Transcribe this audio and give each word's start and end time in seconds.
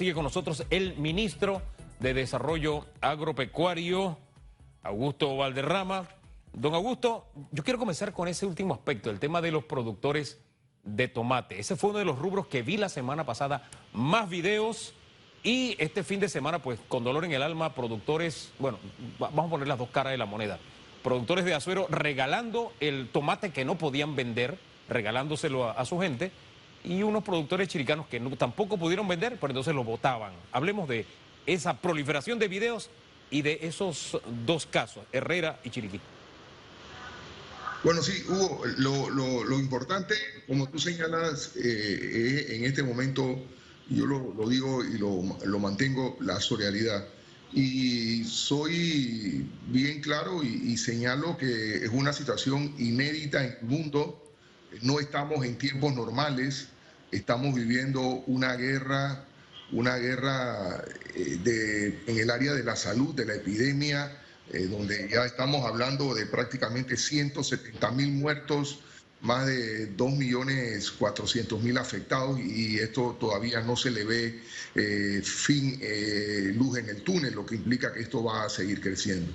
Sigue 0.00 0.14
con 0.14 0.24
nosotros 0.24 0.64
el 0.70 0.96
ministro 0.96 1.60
de 1.98 2.14
Desarrollo 2.14 2.86
Agropecuario, 3.02 4.16
Augusto 4.82 5.36
Valderrama. 5.36 6.08
Don 6.54 6.72
Augusto, 6.72 7.26
yo 7.52 7.62
quiero 7.62 7.78
comenzar 7.78 8.14
con 8.14 8.26
ese 8.26 8.46
último 8.46 8.72
aspecto, 8.72 9.10
el 9.10 9.20
tema 9.20 9.42
de 9.42 9.50
los 9.50 9.64
productores 9.64 10.40
de 10.84 11.06
tomate. 11.08 11.60
Ese 11.60 11.76
fue 11.76 11.90
uno 11.90 11.98
de 11.98 12.06
los 12.06 12.18
rubros 12.18 12.46
que 12.46 12.62
vi 12.62 12.78
la 12.78 12.88
semana 12.88 13.26
pasada, 13.26 13.68
más 13.92 14.30
videos 14.30 14.94
y 15.42 15.76
este 15.78 16.02
fin 16.02 16.18
de 16.18 16.30
semana, 16.30 16.60
pues 16.60 16.80
con 16.88 17.04
dolor 17.04 17.26
en 17.26 17.32
el 17.32 17.42
alma, 17.42 17.74
productores, 17.74 18.54
bueno, 18.58 18.78
vamos 19.18 19.48
a 19.48 19.50
poner 19.50 19.68
las 19.68 19.76
dos 19.76 19.90
caras 19.90 20.12
de 20.12 20.16
la 20.16 20.24
moneda, 20.24 20.58
productores 21.04 21.44
de 21.44 21.52
Azuero 21.52 21.86
regalando 21.90 22.72
el 22.80 23.10
tomate 23.12 23.50
que 23.50 23.66
no 23.66 23.76
podían 23.76 24.16
vender, 24.16 24.56
regalándoselo 24.88 25.68
a, 25.68 25.72
a 25.72 25.84
su 25.84 26.00
gente 26.00 26.32
y 26.84 27.02
unos 27.02 27.22
productores 27.22 27.68
chiricanos 27.68 28.06
que 28.06 28.20
tampoco 28.38 28.78
pudieron 28.78 29.06
vender, 29.06 29.36
pero 29.40 29.50
entonces 29.50 29.74
lo 29.74 29.84
votaban. 29.84 30.32
Hablemos 30.52 30.88
de 30.88 31.06
esa 31.46 31.74
proliferación 31.74 32.38
de 32.38 32.48
videos 32.48 32.90
y 33.30 33.42
de 33.42 33.58
esos 33.62 34.18
dos 34.46 34.66
casos, 34.66 35.04
Herrera 35.12 35.60
y 35.64 35.70
Chiriquí. 35.70 36.00
Bueno, 37.82 38.02
sí, 38.02 38.24
Hugo, 38.28 38.62
lo, 38.76 39.58
importante, 39.58 40.14
como 40.46 40.68
tú 40.68 40.78
señalas, 40.78 41.56
eh, 41.56 41.62
eh, 41.64 42.56
en 42.56 42.64
este 42.64 42.82
momento, 42.82 43.38
yo 43.88 44.04
lo, 44.04 44.48
digo 44.48 44.84
y 44.84 44.98
lo, 44.98 45.58
mantengo, 45.58 46.16
la 46.20 46.40
solidaridad. 46.40 47.06
Y 47.52 48.24
soy 48.24 49.46
bien 49.68 50.00
claro 50.02 50.42
y, 50.42 50.72
y 50.72 50.76
señalo 50.76 51.36
que 51.36 51.76
es 51.76 51.90
una 51.90 52.12
situación 52.12 52.74
inédita 52.78 53.44
en 53.44 53.56
el 53.60 53.66
mundo 53.66 54.29
no 54.82 55.00
estamos 55.00 55.44
en 55.44 55.58
tiempos 55.58 55.94
normales, 55.94 56.68
estamos 57.10 57.54
viviendo 57.54 58.00
una 58.26 58.56
guerra, 58.56 59.24
una 59.72 59.96
guerra 59.96 60.84
eh, 61.14 62.02
en 62.06 62.18
el 62.18 62.30
área 62.30 62.54
de 62.54 62.64
la 62.64 62.76
salud, 62.76 63.14
de 63.14 63.26
la 63.26 63.34
epidemia, 63.34 64.16
eh, 64.52 64.66
donde 64.66 65.08
ya 65.10 65.24
estamos 65.24 65.66
hablando 65.66 66.14
de 66.14 66.26
prácticamente 66.26 66.96
170 66.96 67.90
mil 67.92 68.12
muertos, 68.12 68.80
más 69.22 69.46
de 69.46 69.94
2.400.000 69.98 71.78
afectados 71.78 72.40
y 72.40 72.78
esto 72.78 73.18
todavía 73.20 73.60
no 73.60 73.76
se 73.76 73.90
le 73.90 74.04
ve 74.04 74.40
eh, 74.74 75.20
fin, 75.22 75.78
luz 76.56 76.78
en 76.78 76.88
el 76.88 77.02
túnel, 77.02 77.34
lo 77.34 77.44
que 77.44 77.56
implica 77.56 77.92
que 77.92 78.00
esto 78.00 78.24
va 78.24 78.44
a 78.44 78.48
seguir 78.48 78.80
creciendo. 78.80 79.30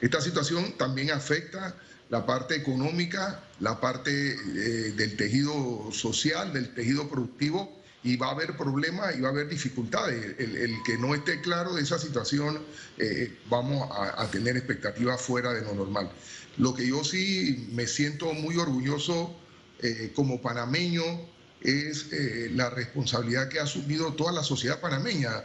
Esta 0.00 0.20
situación 0.20 0.76
también 0.76 1.12
afecta 1.12 1.76
la 2.10 2.24
parte 2.24 2.54
económica, 2.54 3.42
la 3.60 3.80
parte 3.80 4.10
eh, 4.10 4.92
del 4.96 5.16
tejido 5.16 5.90
social, 5.92 6.52
del 6.52 6.74
tejido 6.74 7.08
productivo, 7.08 7.76
y 8.02 8.16
va 8.16 8.28
a 8.28 8.30
haber 8.30 8.56
problemas 8.56 9.16
y 9.16 9.20
va 9.20 9.28
a 9.28 9.32
haber 9.32 9.48
dificultades. 9.48 10.36
El, 10.38 10.76
que 10.86 10.96
no 10.96 11.14
esté 11.14 11.40
claro 11.40 11.74
de 11.74 11.82
esa 11.82 11.98
situación, 11.98 12.60
eh, 12.96 13.36
vamos 13.50 13.88
a, 13.92 14.26
tener 14.30 14.56
expectativas 14.56 15.20
fuera 15.20 15.52
de 15.52 15.62
lo 15.62 15.74
normal. 15.74 16.10
Lo 16.56 16.74
que 16.74 16.86
yo 16.86 17.04
sí 17.04 17.68
me 17.72 17.86
siento 17.86 18.32
muy 18.32 18.56
orgulloso 18.56 19.36
eh, 19.82 20.12
como 20.14 20.40
panameño 20.40 21.02
es 21.60 22.06
la 22.52 22.70
responsabilidad 22.70 23.48
que 23.48 23.58
ha 23.58 23.64
asumido 23.64 24.12
toda 24.12 24.30
la 24.30 24.44
sociedad 24.44 24.80
panameña, 24.80 25.42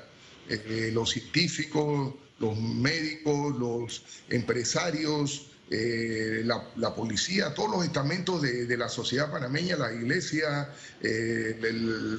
los 0.91 1.09
científicos, 1.09 2.13
los 2.37 2.55
médicos, 2.59 3.57
los 3.57 4.03
empresarios, 4.29 5.52
eh, 5.69 6.43
la, 6.45 6.93
policía, 6.93 7.53
todos 7.53 7.71
los 7.71 7.85
estamentos 7.85 8.41
de, 8.41 8.77
la 8.77 8.89
sociedad 8.89 9.31
panameña, 9.31 9.77
la 9.77 9.93
iglesia, 9.93 10.69
eh, 11.01 11.57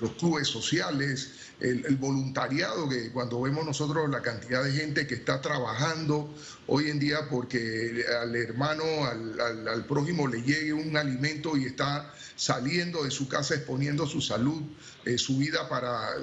los 0.00 0.12
clubes 0.12 0.48
sociales, 0.48 1.31
el, 1.61 1.97
voluntariado, 1.97 2.89
que 2.89 3.12
cuando 3.12 3.41
vemos 3.42 3.65
nosotros 3.65 4.11
la 4.11 4.22
cantidad 4.22 4.65
de 4.65 4.72
gente 4.72 5.06
que 5.06 5.15
está 5.15 5.41
trabajando 5.41 6.34
hoy 6.67 6.89
en 6.89 6.98
día 6.98 7.28
porque 7.31 8.05
al 8.20 8.34
hermano, 8.34 8.83
al, 9.05 9.84
prójimo 9.87 10.27
le 10.27 10.42
llegue 10.42 10.72
un 10.72 10.97
alimento 10.97 11.56
y 11.56 11.66
está 11.66 12.12
saliendo 12.34 13.05
de 13.05 13.11
su 13.11 13.28
casa 13.28 13.55
exponiendo 13.55 14.06
su 14.06 14.21
salud, 14.21 14.62
eh, 15.05 15.19
su 15.19 15.37
vida 15.38 15.69
para 15.69 16.15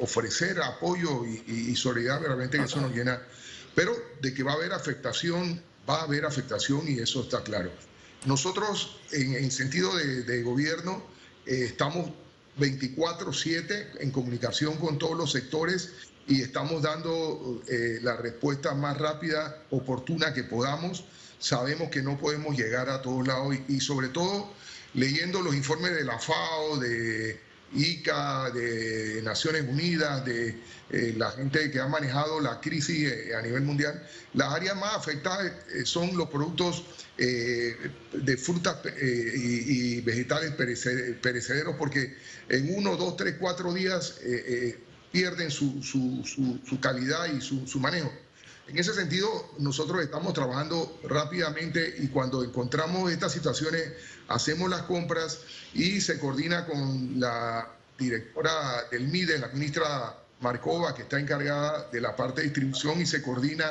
ofrecer 0.00 0.62
apoyo 0.62 1.26
y, 1.26 1.70
y, 1.70 1.76
solidaridad, 1.76 2.26
realmente 2.26 2.62
eso 2.62 2.80
nos 2.80 2.94
llena. 2.94 3.20
Pero 3.74 3.92
de 4.22 4.32
que 4.32 4.44
va 4.44 4.52
a 4.52 4.54
haber 4.54 4.72
afectación 4.72 5.60
va 5.88 6.00
a 6.00 6.02
haber 6.04 6.24
afectación 6.24 6.88
y 6.88 6.98
eso 6.98 7.22
está 7.22 7.42
claro. 7.42 7.70
Nosotros, 8.26 9.00
en, 9.12 9.50
sentido 9.50 9.94
de, 9.96 10.42
gobierno, 10.42 11.02
eh, 11.46 11.64
estamos 11.66 12.10
24/7 12.58 14.00
en 14.00 14.10
comunicación 14.10 14.76
con 14.76 14.98
todos 14.98 15.16
los 15.16 15.32
sectores 15.32 15.92
y 16.26 16.40
estamos 16.40 16.82
dando 16.82 17.62
eh, 17.68 17.98
la 18.02 18.16
respuesta 18.16 18.74
más 18.74 18.96
rápida, 18.96 19.62
oportuna 19.70 20.32
que 20.32 20.44
podamos. 20.44 21.04
Sabemos 21.38 21.90
que 21.90 22.02
no 22.02 22.16
podemos 22.18 22.56
llegar 22.56 22.88
a 22.88 23.02
todos 23.02 23.26
lados 23.26 23.54
y 23.68 23.80
sobre 23.80 24.08
todo 24.08 24.50
leyendo 24.94 25.42
los 25.42 25.54
informes 25.54 25.94
de 25.94 26.04
la 26.04 26.18
FAO, 26.18 26.78
de 26.78 27.40
ICA, 27.72 28.50
de 28.50 29.20
Naciones 29.22 29.64
Unidas, 29.68 30.24
de 30.24 30.56
eh, 30.90 31.14
la 31.16 31.30
gente 31.32 31.70
que 31.70 31.80
ha 31.80 31.88
manejado 31.88 32.40
la 32.40 32.60
crisis 32.60 33.10
eh, 33.10 33.34
a 33.34 33.42
nivel 33.42 33.62
mundial, 33.62 34.06
las 34.34 34.52
áreas 34.52 34.76
más 34.76 34.94
afectadas 34.96 35.52
eh, 35.74 35.84
son 35.84 36.16
los 36.16 36.28
productos 36.28 36.84
de 37.16 38.36
frutas 38.36 38.76
y, 39.00 40.00
vegetales 40.00 40.50
perecederos, 41.22 41.76
porque 41.78 42.16
en 42.48 42.74
uno, 42.74 42.96
dos, 42.96 43.16
tres, 43.16 43.36
cuatro 43.38 43.72
días 43.72 44.18
pierden 45.12 45.48
su, 45.52 45.80
calidad 46.80 47.32
y 47.32 47.40
su 47.40 47.78
manejo. 47.78 48.12
En 48.66 48.78
ese 48.78 48.94
sentido, 48.94 49.28
nosotros 49.58 50.02
estamos 50.02 50.32
trabajando 50.32 50.98
rápidamente 51.04 51.96
y 51.98 52.08
cuando 52.08 52.42
encontramos 52.42 53.12
estas 53.12 53.32
situaciones, 53.32 53.92
hacemos 54.28 54.70
las 54.70 54.82
compras 54.82 55.40
y 55.74 56.00
se 56.00 56.18
coordina 56.18 56.64
con 56.64 57.20
la 57.20 57.68
directora 57.98 58.84
del 58.90 59.08
MIDE, 59.08 59.38
la 59.38 59.48
ministra 59.48 60.16
Marcova, 60.40 60.94
que 60.94 61.02
está 61.02 61.20
encargada 61.20 61.88
de 61.92 62.00
la 62.00 62.16
parte 62.16 62.40
de 62.40 62.48
distribución 62.48 63.00
y 63.02 63.06
se 63.06 63.22
coordina 63.22 63.70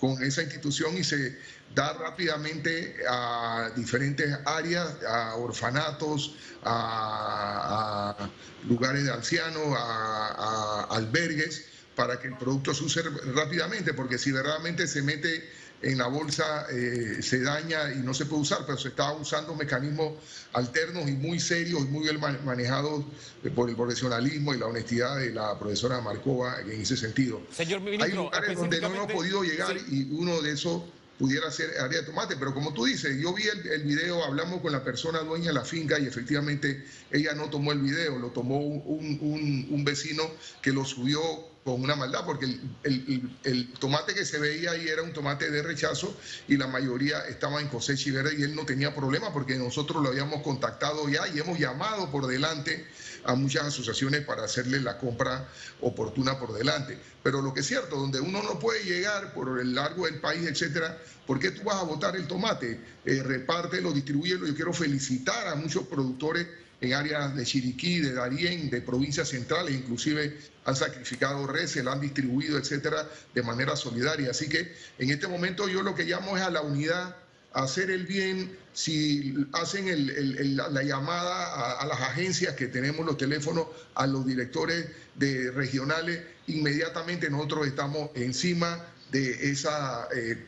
con 0.00 0.20
esa 0.24 0.42
institución 0.42 0.98
y 0.98 1.04
se 1.04 1.38
da 1.72 1.92
rápidamente 1.92 2.96
a 3.08 3.70
diferentes 3.76 4.36
áreas, 4.44 4.96
a 5.08 5.36
orfanatos, 5.36 6.34
a, 6.64 8.28
lugares 8.68 9.04
de 9.04 9.12
ancianos, 9.12 9.76
a 9.76 10.88
albergues 10.90 11.71
para 11.94 12.18
que 12.18 12.28
el 12.28 12.36
producto 12.36 12.74
se 12.74 12.84
use 12.84 13.02
rápidamente, 13.34 13.94
porque 13.94 14.18
si 14.18 14.32
verdaderamente 14.32 14.86
se 14.86 15.02
mete 15.02 15.48
en 15.82 15.98
la 15.98 16.06
bolsa, 16.06 16.66
eh, 16.70 17.18
se 17.22 17.40
daña 17.40 17.92
y 17.92 17.98
no 17.98 18.14
se 18.14 18.26
puede 18.26 18.42
usar, 18.42 18.60
pero 18.64 18.78
se 18.78 18.88
está 18.88 19.12
usando 19.12 19.54
mecanismos 19.54 20.12
alternos 20.52 21.08
y 21.08 21.12
muy 21.12 21.40
serios 21.40 21.82
y 21.82 21.84
muy 21.86 22.04
bien 22.04 22.20
manejados 22.44 23.04
eh, 23.42 23.50
por 23.50 23.68
el 23.68 23.76
profesionalismo 23.76 24.54
y 24.54 24.58
la 24.58 24.66
honestidad 24.66 25.18
de 25.18 25.32
la 25.32 25.58
profesora 25.58 26.00
Marcova 26.00 26.60
en 26.60 26.80
ese 26.80 26.96
sentido. 26.96 27.42
Señor 27.50 27.80
ministro, 27.80 28.06
Hay 28.06 28.14
lugares 28.14 28.56
donde 28.56 28.80
no 28.80 28.86
hemos 28.88 29.12
podido 29.12 29.42
llegar 29.42 29.76
y 29.90 30.08
uno 30.12 30.40
de 30.40 30.52
esos 30.52 30.82
pudiera 31.18 31.50
ser 31.50 31.78
área 31.78 32.00
de 32.00 32.06
tomate, 32.06 32.36
pero 32.36 32.52
como 32.54 32.72
tú 32.72 32.84
dices, 32.84 33.16
yo 33.20 33.32
vi 33.32 33.44
el, 33.46 33.82
video, 33.84 34.24
hablamos 34.24 34.60
con 34.60 34.72
la 34.72 34.82
persona 34.82 35.20
dueña 35.20 35.48
de 35.48 35.52
la 35.52 35.64
finca 35.64 35.98
y 35.98 36.06
efectivamente 36.06 36.84
ella 37.10 37.34
no 37.34 37.48
tomó 37.48 37.70
el 37.70 37.80
video, 37.80 38.18
lo 38.18 38.30
tomó 38.30 38.58
un, 38.58 39.68
un 39.70 39.84
vecino 39.84 40.24
que 40.60 40.72
lo 40.72 40.84
subió 40.84 41.20
con 41.64 41.80
una 41.80 41.94
maldad, 41.94 42.24
porque 42.24 42.46
el, 42.82 43.72
tomate 43.78 44.14
que 44.14 44.24
se 44.24 44.38
veía 44.38 44.72
ahí 44.72 44.88
era 44.88 45.02
un 45.02 45.12
tomate 45.12 45.48
de 45.48 45.62
rechazo 45.62 46.16
y 46.48 46.56
la 46.56 46.66
mayoría 46.66 47.20
estaba 47.28 47.60
en 47.60 47.68
cosecha 47.68 48.08
y 48.08 48.12
verde 48.12 48.34
y 48.36 48.42
él 48.42 48.56
no 48.56 48.66
tenía 48.66 48.94
problema 48.94 49.32
porque 49.32 49.56
nosotros 49.56 50.02
lo 50.02 50.08
habíamos 50.08 50.42
contactado 50.42 51.08
ya 51.08 51.28
y 51.28 51.38
hemos 51.38 51.58
llamado 51.58 52.10
por 52.10 52.26
delante 52.26 52.84
a 53.24 53.36
muchas 53.36 53.66
asociaciones 53.66 54.24
para 54.24 54.44
hacerle 54.44 54.80
la 54.80 54.98
compra 54.98 55.48
oportuna 55.80 56.36
por 56.38 56.52
delante. 56.52 56.98
Pero 57.22 57.40
lo 57.40 57.54
que 57.54 57.60
es 57.60 57.66
cierto, 57.66 57.96
donde 57.96 58.20
uno 58.20 58.42
no 58.42 58.58
puede 58.58 58.82
llegar 58.84 59.32
por 59.32 59.60
el 59.60 59.74
largo 59.74 60.06
del 60.06 60.20
país, 60.20 60.44
etcétera, 60.44 60.98
¿por 61.26 61.38
qué 61.38 61.52
tú 61.52 61.62
vas 61.62 61.76
a 61.76 61.84
botar 61.84 62.16
el 62.16 62.26
tomate? 62.26 62.80
Eh, 63.04 63.22
repártelo, 63.22 63.92
distribúyelo. 63.92 64.48
Yo 64.48 64.54
quiero 64.56 64.72
felicitar 64.72 65.46
a 65.46 65.54
muchos 65.54 65.86
productores 65.86 66.48
en 66.82 66.94
áreas 66.94 67.34
de 67.36 67.44
Chiriquí, 67.44 68.00
de 68.00 68.12
Darién, 68.12 68.68
de 68.68 68.80
provincias 68.82 69.28
centrales, 69.28 69.74
inclusive 69.74 70.36
han 70.64 70.74
sacrificado 70.76 71.46
res, 71.46 71.70
se 71.70 71.82
la 71.82 71.92
han 71.92 72.00
distribuido, 72.00 72.58
etcétera, 72.58 73.08
de 73.34 73.42
manera 73.42 73.76
solidaria. 73.76 74.30
Así 74.30 74.48
que 74.48 74.74
en 74.98 75.10
este 75.10 75.28
momento 75.28 75.68
yo 75.68 75.82
lo 75.82 75.94
que 75.94 76.04
llamo 76.04 76.36
es 76.36 76.42
a 76.42 76.50
la 76.50 76.60
unidad, 76.60 77.16
a 77.52 77.62
hacer 77.62 77.90
el 77.90 78.06
bien. 78.06 78.58
Si 78.72 79.34
hacen 79.52 80.56
la 80.56 80.82
llamada 80.82 81.78
a, 81.78 81.86
las 81.86 82.00
agencias 82.00 82.54
que 82.56 82.66
tenemos 82.66 83.06
los 83.06 83.16
teléfonos, 83.16 83.66
a 83.94 84.06
los 84.06 84.26
directores 84.26 84.86
de 85.14 85.50
regionales, 85.52 86.20
inmediatamente 86.48 87.30
nosotros 87.30 87.66
estamos 87.66 88.10
encima 88.14 88.84
de 89.12 89.50
esa 89.50 90.08
eh, 90.16 90.42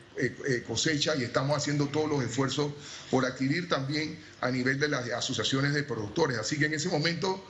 cosecha 0.67 1.15
y 1.15 1.23
estamos 1.23 1.57
haciendo 1.57 1.87
todos 1.87 2.09
los 2.09 2.23
esfuerzos 2.23 2.71
por 3.11 3.25
adquirir 3.25 3.67
también 3.67 4.17
a 4.41 4.49
nivel 4.49 4.79
de 4.79 4.87
las 4.87 5.09
asociaciones 5.09 5.73
de 5.73 5.83
productores. 5.83 6.37
Así 6.37 6.57
que 6.57 6.65
en 6.65 6.73
ese 6.73 6.89
momento 6.89 7.43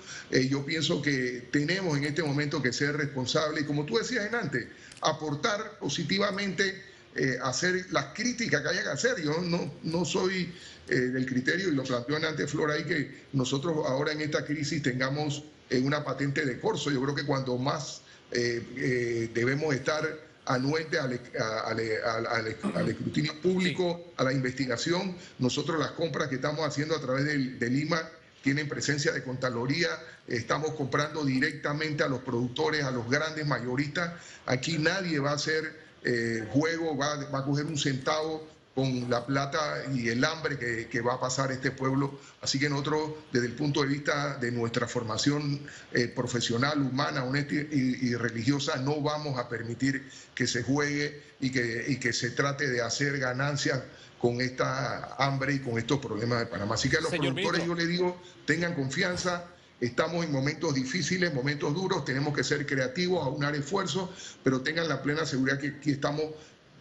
yo 0.49 0.65
pienso 0.65 1.01
que 1.01 1.47
tenemos 1.51 1.97
en 1.97 2.05
este 2.05 2.23
momento 2.23 2.61
que 2.61 2.73
ser 2.73 2.97
responsables 2.97 3.63
y 3.63 3.65
como 3.65 3.85
tú 3.85 3.97
decías 3.97 4.25
en 4.25 4.35
antes, 4.35 4.67
aportar 5.01 5.77
positivamente, 5.79 6.83
hacer 7.43 7.85
las 7.91 8.05
críticas 8.13 8.61
que 8.61 8.69
haya 8.69 8.83
que 8.83 8.89
hacer. 8.89 9.21
Yo 9.21 9.39
no, 9.41 9.71
no 9.83 10.03
soy 10.03 10.53
del 10.87 11.25
criterio 11.25 11.69
y 11.69 11.71
lo 11.71 11.83
planteó 11.83 12.17
en 12.17 12.25
antes 12.25 12.49
Flora 12.49 12.73
ahí 12.73 12.83
que 12.83 13.25
nosotros 13.33 13.77
ahora 13.87 14.11
en 14.11 14.21
esta 14.21 14.45
crisis 14.45 14.81
tengamos 14.81 15.43
una 15.81 16.03
patente 16.03 16.45
de 16.45 16.59
corso. 16.59 16.91
Yo 16.91 17.01
creo 17.01 17.15
que 17.15 17.25
cuando 17.25 17.57
más 17.57 18.01
debemos 18.31 19.73
estar 19.73 20.33
anuente 20.45 20.99
al, 20.99 21.19
al, 21.37 22.87
escrutinio 22.87 23.39
público, 23.41 24.13
a 24.17 24.23
la 24.23 24.33
investigación. 24.33 25.15
Nosotros 25.39 25.79
las 25.79 25.91
compras 25.91 26.29
que 26.29 26.35
estamos 26.35 26.65
haciendo 26.65 26.95
a 26.95 27.01
través 27.01 27.25
de, 27.25 27.69
Lima 27.69 28.01
tienen 28.41 28.69
presencia 28.69 29.11
de 29.11 29.23
Contraloría, 29.23 29.89
estamos 30.27 30.71
comprando 30.71 31.25
directamente 31.25 32.03
a 32.03 32.07
los 32.07 32.19
productores, 32.19 32.83
a 32.83 32.91
los 32.91 33.09
grandes 33.09 33.45
mayoristas. 33.47 34.13
Aquí 34.45 34.77
nadie 34.77 35.19
va 35.19 35.31
a 35.31 35.35
hacer 35.35 35.73
eh, 36.03 36.47
juego, 36.51 36.95
va, 36.95 37.15
va 37.31 37.39
a 37.39 37.45
coger 37.45 37.65
un 37.65 37.77
centavo 37.77 38.47
con 38.75 39.09
la 39.09 39.25
plata 39.25 39.85
y 39.93 40.09
el 40.09 40.23
hambre 40.25 40.59
que, 40.59 41.01
va 41.01 41.13
a 41.13 41.19
pasar 41.19 41.51
este 41.53 41.71
pueblo. 41.71 42.19
Así 42.41 42.59
que 42.59 42.69
nosotros, 42.69 43.11
desde 43.31 43.47
el 43.47 43.53
punto 43.53 43.81
de 43.81 43.87
vista 43.87 44.35
de 44.35 44.51
nuestra 44.51 44.85
formación 44.85 45.61
eh, 45.93 46.09
profesional, 46.09 46.81
humana, 46.81 47.23
honesta 47.23 47.53
y, 47.55 48.13
religiosa, 48.15 48.75
no 48.77 48.99
vamos 48.99 49.39
a 49.39 49.47
permitir 49.47 50.09
que 50.35 50.45
se 50.45 50.61
juegue 50.61 51.23
y 51.39 51.51
que, 51.51 51.85
y 51.87 51.97
que 51.97 52.11
se 52.11 52.31
trate 52.31 52.69
de 52.69 52.81
hacer 52.81 53.17
ganancias 53.17 53.81
con 54.19 54.41
esta 54.41 55.15
hambre 55.19 55.53
y 55.53 55.59
con 55.59 55.77
estos 55.77 55.99
problemas 55.99 56.39
de 56.39 56.47
Panamá. 56.47 56.75
Así 56.75 56.89
que 56.89 56.97
a 56.97 57.01
los 57.01 57.11
productores 57.11 57.65
yo 57.65 57.75
les 57.75 57.87
digo, 57.87 58.21
tengan 58.45 58.75
confianza, 58.75 59.45
Estamos 59.81 60.23
en 60.23 60.31
momentos 60.31 60.73
difíciles, 60.73 61.33
momentos 61.33 61.73
duros, 61.73 62.05
tenemos 62.05 62.33
que 62.33 62.45
ser 62.45 62.65
creativos, 62.65 63.25
aunar 63.25 63.55
esfuerzos, 63.55 64.09
pero 64.41 64.61
tengan 64.61 64.87
la 64.87 65.03
plena 65.03 65.25
seguridad 65.25 65.59
que 65.59 65.67
aquí 65.67 65.91
estamos 65.91 66.23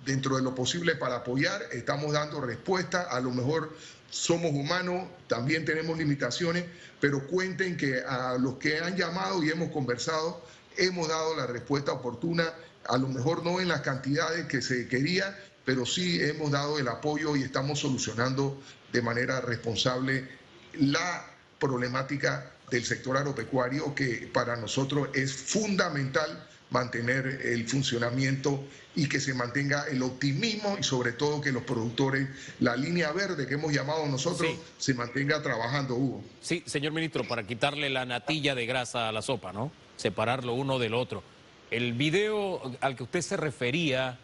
dentro 0.05 0.37
de 0.37 0.43
lo 0.43 0.55
posible 0.55 0.97
para 0.97 1.17
apoyar, 1.17 1.63
estamos 1.73 2.13
dando 2.13 2.41
respuesta, 2.41 3.03
a 3.03 3.21
lo 3.21 3.31
mejor 3.31 3.75
somos 4.11 4.53
humanos, 4.53 5.09
también 5.27 5.65
tenemos 5.65 5.99
limitaciones, 5.99 6.65
pero 7.01 7.27
cuenten 7.27 7.77
que 7.77 8.01
a 8.03 8.37
los 8.39 8.55
que 8.55 8.79
han 8.79 8.97
llamado 8.97 9.43
y 9.43 9.51
hemos 9.51 9.71
conversado, 9.71 10.45
hemos 10.77 11.09
dado 11.09 11.37
la 11.37 11.47
respuesta 11.47 11.93
oportuna, 11.93 12.45
a 12.87 12.99
lo 12.99 13.09
mejor 13.09 13.45
no 13.45 13.61
en 13.61 13.69
las 13.69 13.81
cantidades 13.81 14.47
que 14.47 14.63
se 14.63 14.87
quería, 14.89 15.37
pero 15.65 15.87
sí 15.87 16.23
hemos 16.23 16.51
dado 16.51 16.79
el 16.79 16.89
apoyo 16.89 17.37
y 17.37 17.43
estamos 17.43 17.81
solucionando 17.81 18.61
de 18.93 19.03
manera 19.03 19.41
responsable 19.41 20.29
la 20.75 21.27
problemática 21.59 22.51
del 22.71 22.85
sector 22.85 23.17
agropecuario 23.17 23.95
que 23.95 24.31
para 24.33 24.57
nosotros 24.57 25.09
es 25.15 25.33
fundamental 25.33 26.47
mantener 26.71 27.41
el 27.45 27.69
funcionamiento 27.69 28.65
y 28.97 29.09
que 29.09 29.21
se 29.21 29.35
mantenga 29.35 29.87
el 29.89 30.03
optimismo 30.03 30.77
y 30.79 30.83
sobre 30.83 31.13
todo 31.13 31.41
que 31.41 31.53
los 31.53 31.65
productores, 31.65 32.29
la 32.61 32.77
línea 32.77 33.13
verde 33.13 33.47
que 33.47 33.55
hemos 33.55 33.73
llamado 33.73 34.07
nosotros, 34.07 34.51
se 34.79 34.95
mantenga 34.95 35.43
trabajando, 35.43 35.97
Hugo. 35.97 36.23
Sí, 36.41 36.63
señor 36.67 36.93
ministro, 36.93 37.27
para 37.27 37.45
quitarle 37.47 37.91
la 37.91 38.05
natilla 38.05 38.55
de 38.55 38.67
grasa 38.67 39.09
a 39.09 39.13
la 39.13 39.23
sopa, 39.23 39.53
¿no? 39.53 39.73
Separarlo 39.97 40.55
uno 40.55 40.79
del 40.79 40.95
otro. 40.95 41.23
El 41.71 41.93
video 41.93 42.61
al 42.81 42.95
que 42.95 43.03
usted 43.03 43.21
se 43.21 43.37
refería, 43.37 44.19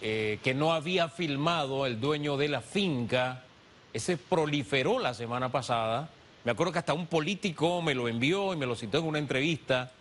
eh, 0.00 0.38
que 0.42 0.54
no 0.54 0.72
había 0.72 1.08
filmado 1.08 1.86
el 1.86 2.00
dueño 2.00 2.36
de 2.36 2.48
la 2.48 2.60
finca, 2.62 3.44
ese 3.92 4.16
proliferó 4.16 4.98
la 4.98 5.12
semana 5.12 5.52
pasada. 5.52 6.08
Me 6.44 6.52
acuerdo 6.52 6.72
que 6.72 6.78
hasta 6.78 6.94
un 6.94 7.06
político 7.06 7.82
me 7.82 7.94
lo 7.94 8.08
envió 8.08 8.54
y 8.54 8.56
me 8.56 8.66
lo 8.66 8.74
citó 8.74 8.98
en 8.98 9.04
una 9.04 9.18
entrevista 9.18 9.92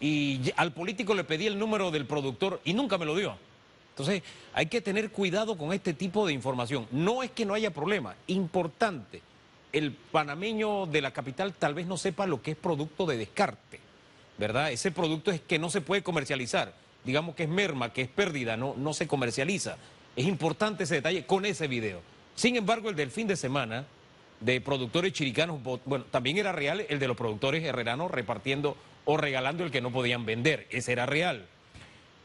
y 0.00 0.52
al 0.56 0.72
político 0.72 1.14
le 1.14 1.24
pedí 1.24 1.46
el 1.46 1.58
número 1.58 1.90
del 1.90 2.06
productor 2.06 2.60
y 2.64 2.74
nunca 2.74 2.98
me 2.98 3.06
lo 3.06 3.16
dio. 3.16 3.36
Entonces, 3.90 4.22
hay 4.52 4.66
que 4.66 4.82
tener 4.82 5.10
cuidado 5.10 5.56
con 5.56 5.72
este 5.72 5.94
tipo 5.94 6.26
de 6.26 6.34
información. 6.34 6.86
No 6.90 7.22
es 7.22 7.30
que 7.30 7.46
no 7.46 7.54
haya 7.54 7.70
problema, 7.70 8.14
importante. 8.26 9.22
El 9.72 9.92
panameño 9.92 10.84
de 10.86 11.00
la 11.00 11.12
capital 11.12 11.54
tal 11.54 11.72
vez 11.72 11.86
no 11.86 11.96
sepa 11.96 12.26
lo 12.26 12.42
que 12.42 12.50
es 12.50 12.56
producto 12.58 13.06
de 13.06 13.16
descarte, 13.16 13.80
¿verdad? 14.36 14.70
Ese 14.70 14.90
producto 14.90 15.30
es 15.30 15.40
que 15.40 15.58
no 15.58 15.70
se 15.70 15.80
puede 15.80 16.02
comercializar. 16.02 16.74
Digamos 17.04 17.34
que 17.34 17.44
es 17.44 17.48
merma, 17.48 17.92
que 17.92 18.02
es 18.02 18.08
pérdida, 18.08 18.56
no, 18.56 18.74
no 18.76 18.92
se 18.92 19.06
comercializa. 19.06 19.78
Es 20.14 20.26
importante 20.26 20.84
ese 20.84 20.96
detalle 20.96 21.24
con 21.24 21.46
ese 21.46 21.66
video. 21.66 22.02
Sin 22.34 22.56
embargo, 22.56 22.90
el 22.90 22.96
del 22.96 23.10
fin 23.10 23.26
de 23.26 23.36
semana 23.36 23.86
de 24.40 24.60
productores 24.60 25.12
chiricanos, 25.12 25.60
bueno, 25.84 26.04
también 26.10 26.38
era 26.38 26.52
real 26.52 26.84
el 26.88 26.98
de 26.98 27.08
los 27.08 27.16
productores 27.16 27.64
herreranos 27.64 28.10
repartiendo 28.10 28.76
o 29.04 29.16
regalando 29.16 29.64
el 29.64 29.70
que 29.70 29.80
no 29.80 29.90
podían 29.90 30.26
vender. 30.26 30.66
Ese 30.70 30.92
era 30.92 31.06
real. 31.06 31.46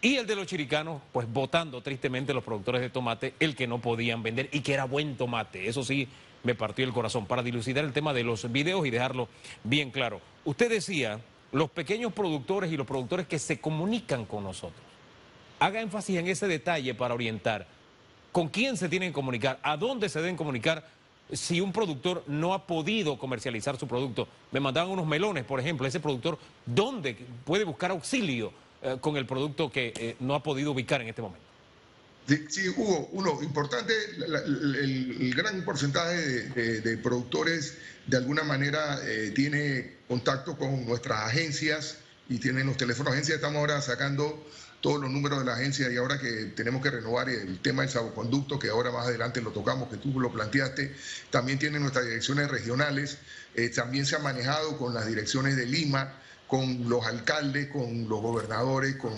Y 0.01 0.15
el 0.15 0.25
de 0.25 0.35
los 0.35 0.47
chiricanos, 0.47 1.01
pues 1.11 1.31
votando 1.31 1.81
tristemente 1.81 2.33
los 2.33 2.43
productores 2.43 2.81
de 2.81 2.89
tomate 2.89 3.35
el 3.39 3.55
que 3.55 3.67
no 3.67 3.79
podían 3.79 4.23
vender 4.23 4.49
y 4.51 4.61
que 4.61 4.73
era 4.73 4.85
buen 4.85 5.15
tomate. 5.15 5.69
Eso 5.69 5.83
sí 5.83 6.07
me 6.43 6.55
partió 6.55 6.83
el 6.83 6.91
corazón. 6.91 7.27
Para 7.27 7.43
dilucidar 7.43 7.85
el 7.85 7.93
tema 7.93 8.11
de 8.13 8.23
los 8.23 8.51
videos 8.51 8.85
y 8.87 8.89
dejarlo 8.89 9.29
bien 9.63 9.91
claro. 9.91 10.19
Usted 10.43 10.69
decía, 10.69 11.19
los 11.51 11.69
pequeños 11.69 12.13
productores 12.13 12.71
y 12.71 12.77
los 12.77 12.87
productores 12.87 13.27
que 13.27 13.37
se 13.37 13.59
comunican 13.59 14.25
con 14.25 14.43
nosotros. 14.43 14.81
Haga 15.59 15.81
énfasis 15.81 16.17
en 16.17 16.27
ese 16.27 16.47
detalle 16.47 16.95
para 16.95 17.13
orientar. 17.13 17.67
¿Con 18.31 18.47
quién 18.47 18.77
se 18.77 18.89
tienen 18.89 19.09
que 19.09 19.13
comunicar? 19.13 19.59
¿A 19.61 19.77
dónde 19.77 20.09
se 20.09 20.19
deben 20.19 20.35
comunicar? 20.35 20.87
Si 21.31 21.61
un 21.61 21.71
productor 21.71 22.23
no 22.27 22.53
ha 22.53 22.65
podido 22.65 23.17
comercializar 23.17 23.77
su 23.77 23.87
producto. 23.87 24.27
Me 24.51 24.59
mandaban 24.59 24.91
unos 24.91 25.07
melones, 25.07 25.45
por 25.45 25.59
ejemplo, 25.59 25.87
ese 25.87 25.99
productor, 25.99 26.37
¿dónde 26.65 27.15
puede 27.45 27.63
buscar 27.63 27.91
auxilio 27.91 28.51
eh, 28.81 28.97
con 28.99 29.17
el 29.17 29.25
producto 29.25 29.71
que 29.71 29.93
eh, 29.95 30.15
no 30.19 30.35
ha 30.35 30.43
podido 30.43 30.71
ubicar 30.71 31.01
en 31.01 31.09
este 31.09 31.21
momento? 31.21 31.51
Sí, 32.49 32.69
Hugo, 32.69 33.09
uno, 33.11 33.41
importante, 33.41 33.93
el, 34.15 35.33
gran 35.35 35.65
porcentaje 35.65 36.15
de, 36.15 36.97
productores 36.97 37.77
de 38.07 38.17
alguna 38.17 38.43
manera 38.43 38.99
eh, 39.03 39.31
tiene 39.35 39.97
contacto 40.07 40.55
con 40.55 40.85
nuestras 40.85 41.27
agencias 41.27 41.97
y 42.29 42.37
tienen 42.37 42.67
los 42.67 42.77
teléfonos 42.77 43.13
agencias. 43.13 43.37
Estamos 43.37 43.59
ahora 43.59 43.81
sacando 43.81 44.45
todos 44.81 44.99
los 44.99 45.11
números 45.11 45.39
de 45.39 45.45
la 45.45 45.53
agencia 45.53 45.91
y 45.91 45.97
ahora 45.97 46.19
que 46.19 46.51
tenemos 46.55 46.81
que 46.81 46.89
renovar 46.89 47.29
el 47.29 47.59
tema 47.59 47.83
del 47.83 47.91
salvoconducto, 47.91 48.59
que 48.59 48.69
ahora 48.69 48.91
más 48.91 49.07
adelante 49.07 49.41
lo 49.41 49.51
tocamos, 49.51 49.89
que 49.89 49.97
tú 49.97 50.19
lo 50.19 50.31
planteaste, 50.31 50.93
también 51.29 51.59
tiene 51.59 51.79
nuestras 51.79 52.05
direcciones 52.05 52.49
regionales, 52.49 53.19
eh, 53.55 53.69
también 53.69 54.05
se 54.05 54.15
ha 54.15 54.19
manejado 54.19 54.77
con 54.77 54.93
las 54.93 55.05
direcciones 55.05 55.55
de 55.55 55.67
Lima, 55.67 56.17
con 56.47 56.89
los 56.89 57.05
alcaldes, 57.05 57.67
con 57.67 58.09
los 58.09 58.21
gobernadores, 58.21 58.97
con 58.97 59.13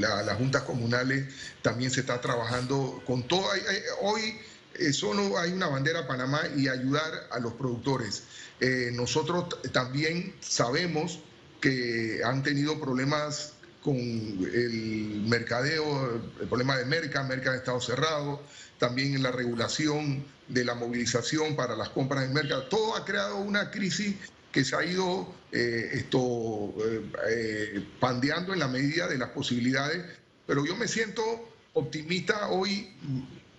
las 0.00 0.36
juntas 0.36 0.62
comunales, 0.62 1.26
también 1.62 1.90
se 1.90 2.00
está 2.00 2.20
trabajando 2.20 3.02
con 3.04 3.26
todo. 3.26 3.48
Hoy 4.02 4.38
eh, 4.74 4.92
solo 4.92 5.36
hay 5.38 5.52
una 5.52 5.66
bandera 5.66 6.06
Panamá 6.06 6.42
y 6.56 6.68
ayudar 6.68 7.28
a 7.32 7.40
los 7.40 7.54
productores. 7.54 8.22
Eh, 8.60 8.90
nosotros 8.92 9.60
también 9.72 10.34
sabemos 10.40 11.18
que 11.60 12.20
han 12.24 12.44
tenido 12.44 12.80
problemas 12.80 13.53
con 13.84 13.96
el 13.98 15.24
mercadeo, 15.28 16.22
el 16.40 16.48
problema 16.48 16.78
de 16.78 16.86
Merca, 16.86 17.22
Merca 17.22 17.52
ha 17.52 17.56
estado 17.56 17.82
cerrado, 17.82 18.42
también 18.78 19.14
en 19.14 19.22
la 19.22 19.30
regulación 19.30 20.24
de 20.48 20.64
la 20.64 20.74
movilización 20.74 21.54
para 21.54 21.76
las 21.76 21.90
compras 21.90 22.24
en 22.24 22.32
Merca. 22.32 22.66
Todo 22.70 22.96
ha 22.96 23.04
creado 23.04 23.36
una 23.36 23.70
crisis 23.70 24.16
que 24.50 24.64
se 24.64 24.74
ha 24.74 24.82
ido 24.86 25.34
eh, 25.52 25.90
esto, 25.92 26.74
eh, 26.82 27.02
eh, 27.28 27.86
pandeando 28.00 28.54
en 28.54 28.60
la 28.60 28.68
medida 28.68 29.06
de 29.06 29.18
las 29.18 29.28
posibilidades, 29.30 30.02
pero 30.46 30.64
yo 30.64 30.74
me 30.76 30.88
siento 30.88 31.22
optimista 31.74 32.48
hoy. 32.48 32.90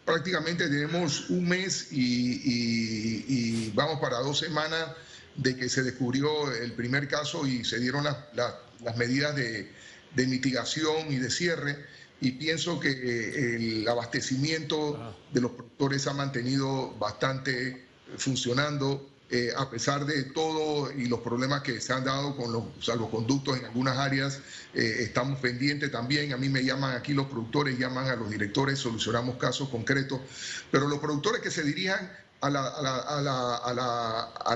Prácticamente 0.06 0.68
tenemos 0.70 1.30
un 1.30 1.48
mes 1.48 1.90
y, 1.92 3.72
vamos 3.76 4.00
para 4.00 4.18
dos 4.20 4.40
semanas 4.40 4.88
de 5.36 5.56
que 5.56 5.70
se 5.70 5.84
descubrió 5.84 6.52
el 6.52 6.74
primer 6.74 7.08
caso 7.08 7.46
y 7.46 7.64
se 7.64 7.80
dieron 7.80 8.04
las 8.04 8.98
medidas 8.98 9.36
de, 9.36 9.72
de 10.16 10.28
mitigación 10.28 11.12
y 11.12 11.18
de 11.18 11.30
cierre 11.30 11.86
y 12.22 12.32
pienso 12.32 12.80
que 12.80 12.90
eh, 12.90 13.56
el 13.56 13.88
abastecimiento 13.88 15.16
de 15.32 15.42
los 15.42 15.52
productores 15.52 16.08
ha 16.08 16.14
mantenido 16.14 16.96
bastante 16.98 17.86
funcionando 18.18 19.10
eh, 19.32 19.52
a 19.58 19.68
pesar 19.72 20.06
de 20.06 20.24
todo 20.26 20.92
y 20.92 21.08
los 21.08 21.22
problemas 21.22 21.64
que 21.64 21.82
se 21.82 21.92
han 21.94 22.06
dado 22.06 22.38
con 22.38 22.54
los 22.54 22.64
salvoconductos 22.80 23.58
en 23.58 23.66
algunas 23.66 23.98
áreas, 23.98 24.40
eh, 24.76 24.98
estamos 25.00 25.40
pendientes 25.40 25.92
también. 25.92 26.32
A 26.32 26.38
mí 26.38 26.48
me 26.48 26.64
llaman 26.64 26.96
aquí 26.96 27.14
los 27.14 27.26
productores, 27.26 27.80
llaman 27.80 28.08
a 28.08 28.16
los 28.16 28.30
directores, 28.30 28.78
solucionamos 28.78 29.38
casos 29.38 29.70
concretos. 29.70 30.22
Pero 30.70 30.88
los 30.88 31.00
productores 31.00 31.42
que 31.42 31.50
se 31.50 31.64
dirijan 31.64 32.12
a, 32.42 32.50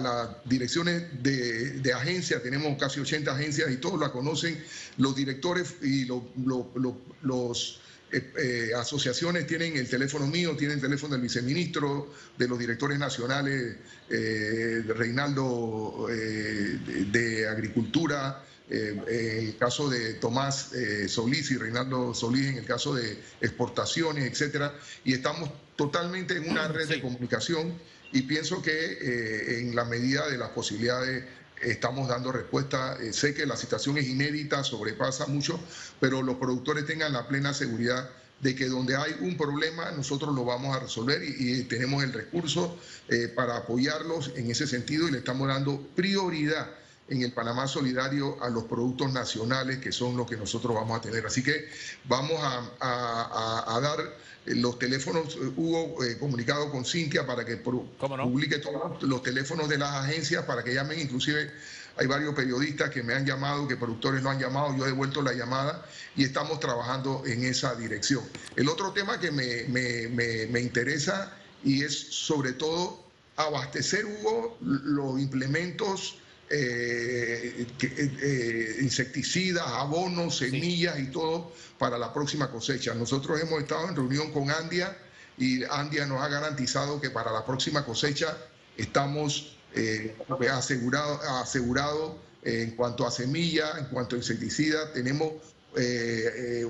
las 0.02 0.30
direcciones 0.46 1.24
de, 1.24 1.80
de 1.80 1.94
agencias, 1.94 2.44
tenemos 2.44 2.78
casi 2.78 3.00
80 3.00 3.32
agencias 3.32 3.72
y 3.72 3.78
todos 3.78 4.00
la 4.00 4.12
conocen, 4.12 4.64
los 4.98 5.16
directores 5.16 5.76
y 5.82 6.06
los, 6.06 7.80
eh, 8.12 8.32
eh, 8.38 8.72
asociaciones 8.76 9.46
tienen 9.48 9.78
el 9.78 9.88
teléfono 9.88 10.26
mío, 10.28 10.56
tienen 10.58 10.78
el 10.78 10.82
teléfono 10.82 11.14
del 11.14 11.22
viceministro, 11.22 12.12
de 12.38 12.48
los 12.48 12.58
directores 12.58 12.98
nacionales, 12.98 13.78
eh, 14.10 14.84
Reinaldo 14.88 16.08
de, 16.10 17.48
Agricultura, 17.48 18.44
en 18.72 19.04
el 19.08 19.58
caso 19.58 19.90
de 19.90 20.14
Tomás 20.16 20.70
Solís 21.08 21.50
y 21.50 21.58
Reinaldo 21.58 22.14
Solís 22.14 22.50
en 22.50 22.58
el 22.58 22.66
caso 22.66 22.94
de 22.94 23.18
exportaciones, 23.42 24.26
etcétera, 24.26 24.76
y 25.04 25.14
estamos 25.14 25.50
totalmente 25.80 26.36
en 26.36 26.50
una 26.50 26.68
red 26.68 26.90
de 26.90 27.00
comunicación 27.00 27.74
y 28.12 28.24
pienso 28.24 28.62
que 28.62 29.60
en 29.62 29.74
la 29.74 29.86
medida 29.86 30.28
de 30.28 30.38
las 30.38 30.50
posibilidades 30.50 31.24
estamos 31.62 32.08
dando 32.08 32.32
respuesta. 32.32 32.98
Eh, 33.02 33.14
sé 33.14 33.34
que 33.34 33.46
la 33.46 33.58
situación 33.58 33.98
es 33.98 34.08
inédita, 34.08 34.64
sobrepasa 34.64 35.26
mucho, 35.28 35.60
pero 36.00 36.22
los 36.22 36.36
productores 36.36 36.86
tengan 36.86 37.14
la 37.14 37.28
plena 37.28 37.54
seguridad 37.54 38.10
de 38.42 38.56
que 38.56 38.68
donde 38.68 38.96
hay 38.96 39.16
un 39.20 39.36
problema 39.36 39.92
nosotros 39.92 40.34
lo 40.34 40.46
vamos 40.46 40.74
a 40.74 40.80
resolver 40.80 41.22
y, 41.24 41.64
tenemos 41.64 42.04
el 42.04 42.14
recurso 42.14 42.78
eh, 43.10 43.28
para 43.28 43.58
apoyarlos 43.58 44.32
en 44.36 44.50
ese 44.50 44.66
sentido 44.66 45.08
y 45.08 45.12
le 45.12 45.18
estamos 45.18 45.50
dando 45.50 45.82
prioridad 45.94 46.70
en 47.10 47.22
el 47.24 47.32
Panamá 47.32 47.68
Solidario 47.68 48.42
a 48.42 48.50
los 48.50 48.66
productos 48.66 49.12
nacionales 49.12 49.80
que 49.80 49.92
son 49.92 50.16
los 50.16 50.28
que 50.28 50.38
nosotros 50.38 50.75
vamos 50.75 50.98
a 50.98 51.01
tener. 51.01 51.25
Así 51.25 51.44
que 51.44 51.68
vamos 52.06 52.39
a, 52.42 53.80
dar 53.82 53.98
los 54.46 54.80
teléfonos, 54.80 55.36
eh, 55.36 55.51
hubo 55.58 56.04
eh, 56.04 56.18
comunicado 56.18 56.72
con 56.72 56.86
Cintia 56.86 57.25
para 57.25 57.46
que 57.46 57.58
publique 57.58 58.58
todos 58.58 59.01
los 59.04 59.24
teléfonos 59.24 59.70
de 59.70 59.78
las 59.78 59.94
agencias 59.94 60.46
para 60.46 60.63
que 60.63 60.74
llamen, 60.74 61.00
inclusive 61.00 61.51
hay 61.98 62.08
varios 62.08 62.34
periodistas 62.34 62.89
que 62.89 63.04
me 63.04 63.13
han 63.13 63.25
llamado, 63.25 63.68
que 63.68 63.75
productores 63.75 64.24
lo 64.24 64.30
han 64.30 64.39
llamado, 64.39 64.75
yo 64.78 64.86
he 64.86 64.88
devuelto 64.88 65.22
la 65.22 65.34
llamada 65.34 65.86
y 66.16 66.24
estamos 66.24 66.60
trabajando 66.60 67.24
en 67.25 67.44
esa 67.44 67.75
dirección. 67.75 68.24
El 68.56 68.70
otro 68.70 68.92
tema 68.94 69.20
que 69.20 69.32
me, 69.32 69.66
me 69.68 70.60
interesa 70.60 71.34
y 71.63 71.84
es 71.84 71.94
sobre 71.94 72.54
todo 72.54 73.04
abastecer, 73.39 74.06
Hugo, 74.06 74.58
los 74.62 75.20
implementos 75.20 76.19
eh, 76.51 77.68
eh, 77.79 78.77
insecticidas, 78.82 79.63
abonos, 79.68 80.38
semillas 80.38 81.00
y 81.00 81.06
todo 81.12 81.51
para 81.77 81.98
la 81.98 82.12
próxima 82.12 82.50
cosecha. 82.50 82.96
Nosotros 82.96 83.39
hemos 83.39 83.62
estado 83.62 83.88
en 83.88 83.96
reunión 83.96 84.32
con 84.32 84.50
Andia 84.50 84.98
y 85.38 85.63
Andia 85.65 86.08
nos 86.08 86.22
ha 86.22 86.27
garantizado 86.27 87.00
que 87.00 87.12
para 87.12 87.32
la 87.32 87.46
próxima 87.46 87.86
cosecha 87.86 88.36
estamos 88.77 89.58
eh, 89.75 90.15
asegurados 90.51 91.24
asegurado, 91.24 92.18
en 92.41 92.72
cuanto 92.72 93.06
a 93.06 93.12
semilla, 93.12 93.77
en 93.77 93.86
cuanto 93.86 94.15
a 94.15 94.18
insecticida. 94.20 94.91
Tenemos 94.91 95.34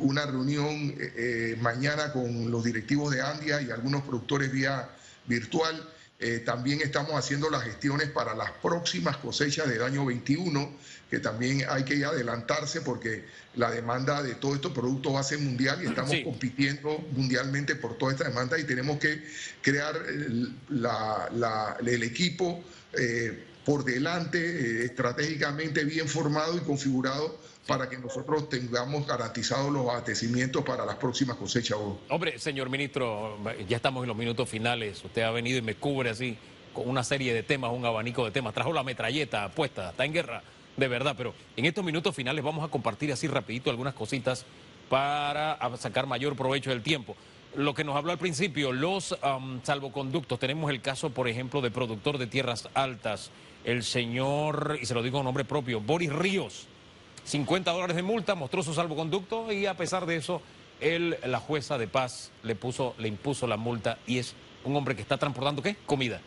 una 0.02 0.26
reunión 0.26 0.94
mañana 1.62 2.12
con 2.12 2.52
los 2.52 2.66
directivos 2.66 3.12
de 3.14 3.22
Andia 3.22 3.62
y 3.62 3.72
algunos 3.72 4.02
productores 4.04 4.52
vía 4.52 4.90
virtual 5.26 5.88
eh, 6.22 6.40
también 6.40 6.82
estamos 6.82 7.14
haciendo 7.14 7.50
las 7.50 7.64
gestiones 7.64 8.10
para 8.10 8.36
las 8.36 8.52
próximas 8.52 9.16
cosechas 9.18 9.70
del 9.70 9.82
año 9.82 10.06
21, 10.06 10.70
que 11.10 11.20
también 11.20 11.64
hay 11.70 11.86
que 11.86 12.04
adelantarse 12.04 12.82
porque 12.82 13.24
la 13.56 13.72
demanda 13.72 14.22
de 14.22 14.36
todos 14.36 14.56
estos 14.56 14.74
productos 14.74 15.16
va 15.16 15.22
a 15.22 15.24
ser 15.24 15.40
mundial 15.40 15.82
y 15.82 15.88
estamos 15.88 16.14
compitiendo 16.26 16.98
mundialmente 17.14 17.76
por 17.76 17.98
toda 17.98 18.12
esta 18.12 18.26
demanda 18.26 18.60
y 18.60 18.66
tenemos 18.66 19.00
que 19.00 19.24
crear 19.62 19.96
el, 20.08 20.54
el 21.88 22.04
equipo 22.04 22.66
eh, 22.94 23.46
por 23.64 23.86
delante, 23.86 24.40
eh, 24.40 24.86
estratégicamente 24.86 25.86
bien 25.86 26.10
formado 26.10 26.58
y 26.58 26.60
configurado 26.62 27.39
para 27.70 27.88
que 27.88 28.00
nosotros 28.00 28.50
tengamos 28.50 29.06
garantizados 29.06 29.72
los 29.72 29.88
abastecimientos 29.88 30.64
para 30.64 30.88
las 30.88 30.96
próximas 30.96 31.38
cosechas. 31.38 31.78
Hombre, 32.10 32.40
señor 32.40 32.68
ministro, 32.68 33.38
ya 33.68 33.78
estamos 33.78 34.04
en 34.04 34.08
los 34.08 34.18
minutos 34.18 34.50
finales. 34.50 35.06
Usted 35.06 35.22
ha 35.22 35.30
venido 35.30 35.60
y 35.60 35.62
me 35.62 35.76
cubre 35.76 36.10
así 36.10 36.36
con 36.74 36.90
una 36.90 37.04
serie 37.04 37.32
de 37.32 37.44
temas, 37.44 37.72
un 37.72 37.86
abanico 37.86 38.26
de 38.26 38.32
temas. 38.32 38.56
Trajo 38.56 38.74
la 38.74 38.84
metralleta 38.84 39.50
puesta, 39.50 39.92
está 39.92 40.04
en 40.04 40.14
guerra, 40.14 40.42
de 40.78 40.88
verdad. 40.88 41.14
Pero 41.16 41.36
en 41.56 41.66
estos 41.66 41.86
minutos 41.86 42.16
finales 42.16 42.44
vamos 42.44 42.66
a 42.66 42.72
compartir 42.72 43.12
así 43.12 43.28
rapidito 43.28 43.70
algunas 43.70 43.94
cositas 43.94 44.48
para 44.90 45.60
sacar 45.78 46.08
mayor 46.08 46.36
provecho 46.36 46.72
del 46.72 46.82
tiempo. 46.82 47.16
Lo 47.56 47.76
que 47.76 47.84
nos 47.84 47.96
habló 47.96 48.12
al 48.12 48.18
principio, 48.18 48.72
los 48.74 49.16
salvoconductos. 49.62 50.40
Tenemos 50.40 50.72
el 50.72 50.82
caso, 50.82 51.12
por 51.12 51.28
ejemplo, 51.28 51.62
de 51.62 51.70
productor 51.70 52.18
de 52.18 52.26
tierras 52.26 52.68
altas, 52.74 53.30
el 53.64 53.84
señor, 53.84 54.80
y 54.82 54.88
se 54.88 54.96
lo 54.96 55.04
digo 55.04 55.20
en 55.20 55.26
nombre 55.26 55.46
propio, 55.46 55.80
Boris 55.82 56.12
Ríos 56.12 56.68
50 57.26 57.72
dólares 57.72 57.96
de 57.96 58.04
multa, 58.04 58.36
mostró 58.36 58.64
su 58.64 58.74
salvoconducto 58.74 59.52
y 59.52 59.66
a 59.66 59.76
pesar 59.76 60.06
de 60.06 60.18
eso, 60.18 60.42
él, 60.80 61.18
la 61.26 61.40
jueza 61.40 61.78
de 61.78 61.88
paz 61.88 62.32
le, 62.44 62.56
puso, 62.56 62.96
le 62.98 63.08
impuso 63.08 63.48
la 63.48 63.58
multa 63.58 64.00
y 64.08 64.18
es 64.18 64.34
un 64.64 64.76
hombre 64.76 64.96
que 64.96 65.02
está 65.02 65.18
transportando 65.18 65.62
¿qué? 65.62 65.76
Comida. 65.86 66.22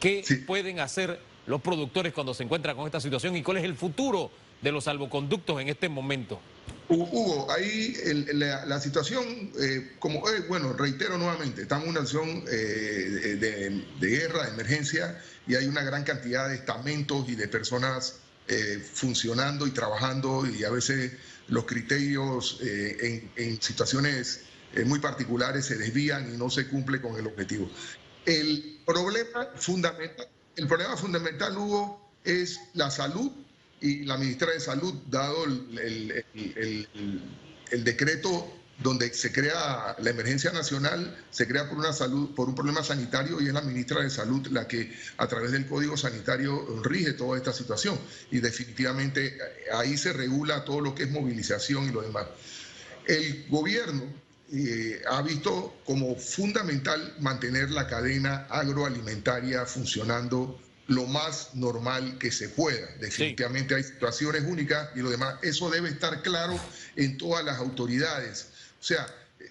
¿Qué 0.00 0.24
pueden 0.46 0.80
hacer 0.80 1.20
los 1.46 1.60
productores 1.60 2.12
cuando 2.12 2.34
se 2.34 2.44
encuentran 2.44 2.76
con 2.76 2.86
esta 2.86 3.00
situación 3.00 3.36
y 3.36 3.42
cuál 3.42 3.56
es 3.56 3.64
el 3.64 3.74
futuro 3.74 4.30
de 4.62 4.72
los 4.72 4.84
salvoconductos 4.84 5.60
en 5.60 5.68
este 5.68 5.88
momento? 5.88 6.40
Hugo, 6.88 7.50
ahí 7.50 7.94
la, 8.32 8.80
situación, 8.80 9.24
eh, 9.60 9.92
como, 9.98 10.26
eh, 10.28 10.44
bueno, 10.48 10.72
reitero 10.72 11.18
nuevamente, 11.18 11.62
estamos 11.62 11.84
en 11.84 11.90
una 11.90 12.06
situación 12.06 12.44
eh, 12.50 13.36
de, 13.38 13.84
de, 14.00 14.08
guerra, 14.08 14.44
de 14.44 14.50
emergencia, 14.50 15.20
y 15.46 15.54
hay 15.54 15.66
una 15.66 15.82
gran 15.82 16.04
cantidad 16.04 16.48
de 16.48 16.54
estamentos 16.54 17.28
y 17.28 17.34
de 17.34 17.48
personas 17.48 18.20
eh, 18.48 18.78
funcionando 18.92 19.66
y 19.66 19.70
trabajando 19.72 20.46
y 20.46 20.64
a 20.64 20.70
veces 20.70 21.12
los 21.48 21.64
criterios 21.64 22.58
eh, 22.62 23.28
en, 23.36 23.60
situaciones 23.60 24.42
eh, 24.74 24.84
muy 24.84 25.00
particulares 25.00 25.66
se 25.66 25.76
desvían 25.76 26.32
y 26.32 26.36
no 26.36 26.50
se 26.50 26.66
cumple 26.66 27.00
con 27.00 27.16
el 27.16 27.26
objetivo. 27.26 27.70
El 28.24 28.80
problema 28.86 29.48
fundamental, 29.56 30.28
el 30.56 30.66
problema 30.66 30.96
fundamental, 30.96 31.56
Hugo, 31.56 32.10
es 32.24 32.60
la 32.74 32.90
salud 32.90 33.30
y 33.80 34.04
la 34.04 34.16
ministra 34.16 34.50
de 34.52 34.60
Salud, 34.60 34.94
dado 35.08 35.44
el, 35.44 36.24
el 37.70 37.84
decreto 37.84 38.57
donde 38.78 39.12
se 39.12 39.32
crea 39.32 39.96
la 39.98 40.10
emergencia 40.10 40.52
nacional, 40.52 41.16
se 41.30 41.48
crea 41.48 41.68
por 41.68 41.78
una 41.78 41.92
salud, 41.92 42.34
por 42.34 42.48
un 42.48 42.54
problema 42.54 42.82
sanitario 42.82 43.40
y 43.40 43.48
es 43.48 43.52
la 43.52 43.60
ministra 43.60 44.02
de 44.02 44.10
Salud 44.10 44.46
la 44.48 44.68
que 44.68 44.96
a 45.16 45.26
través 45.26 45.50
del 45.50 45.66
Código 45.66 45.96
Sanitario 45.96 46.80
rige 46.84 47.12
toda 47.14 47.36
esta 47.36 47.52
situación 47.52 47.98
y 48.30 48.38
definitivamente 48.38 49.36
ahí 49.74 49.96
se 49.96 50.12
regula 50.12 50.64
todo 50.64 50.80
lo 50.80 50.94
que 50.94 51.04
es 51.04 51.10
movilización 51.10 51.88
y 51.88 51.92
lo 51.92 52.02
demás. 52.02 52.26
El 53.06 53.46
gobierno 53.48 54.04
eh, 54.52 55.02
ha 55.10 55.22
visto 55.22 55.80
como 55.84 56.14
fundamental 56.16 57.16
mantener 57.18 57.70
la 57.70 57.86
cadena 57.86 58.46
agroalimentaria 58.48 59.66
funcionando 59.66 60.60
lo 60.86 61.06
más 61.06 61.54
normal 61.54 62.16
que 62.18 62.30
se 62.30 62.48
pueda. 62.48 62.86
Definitivamente 62.98 63.74
hay 63.74 63.82
situaciones 63.82 64.44
únicas 64.44 64.88
y 64.94 65.00
lo 65.00 65.10
demás. 65.10 65.36
Eso 65.42 65.68
debe 65.68 65.90
estar 65.90 66.22
claro 66.22 66.58
en 66.96 67.18
todas 67.18 67.44
las 67.44 67.58
autoridades. 67.58 68.48
O 68.80 68.82
sea, 68.82 69.06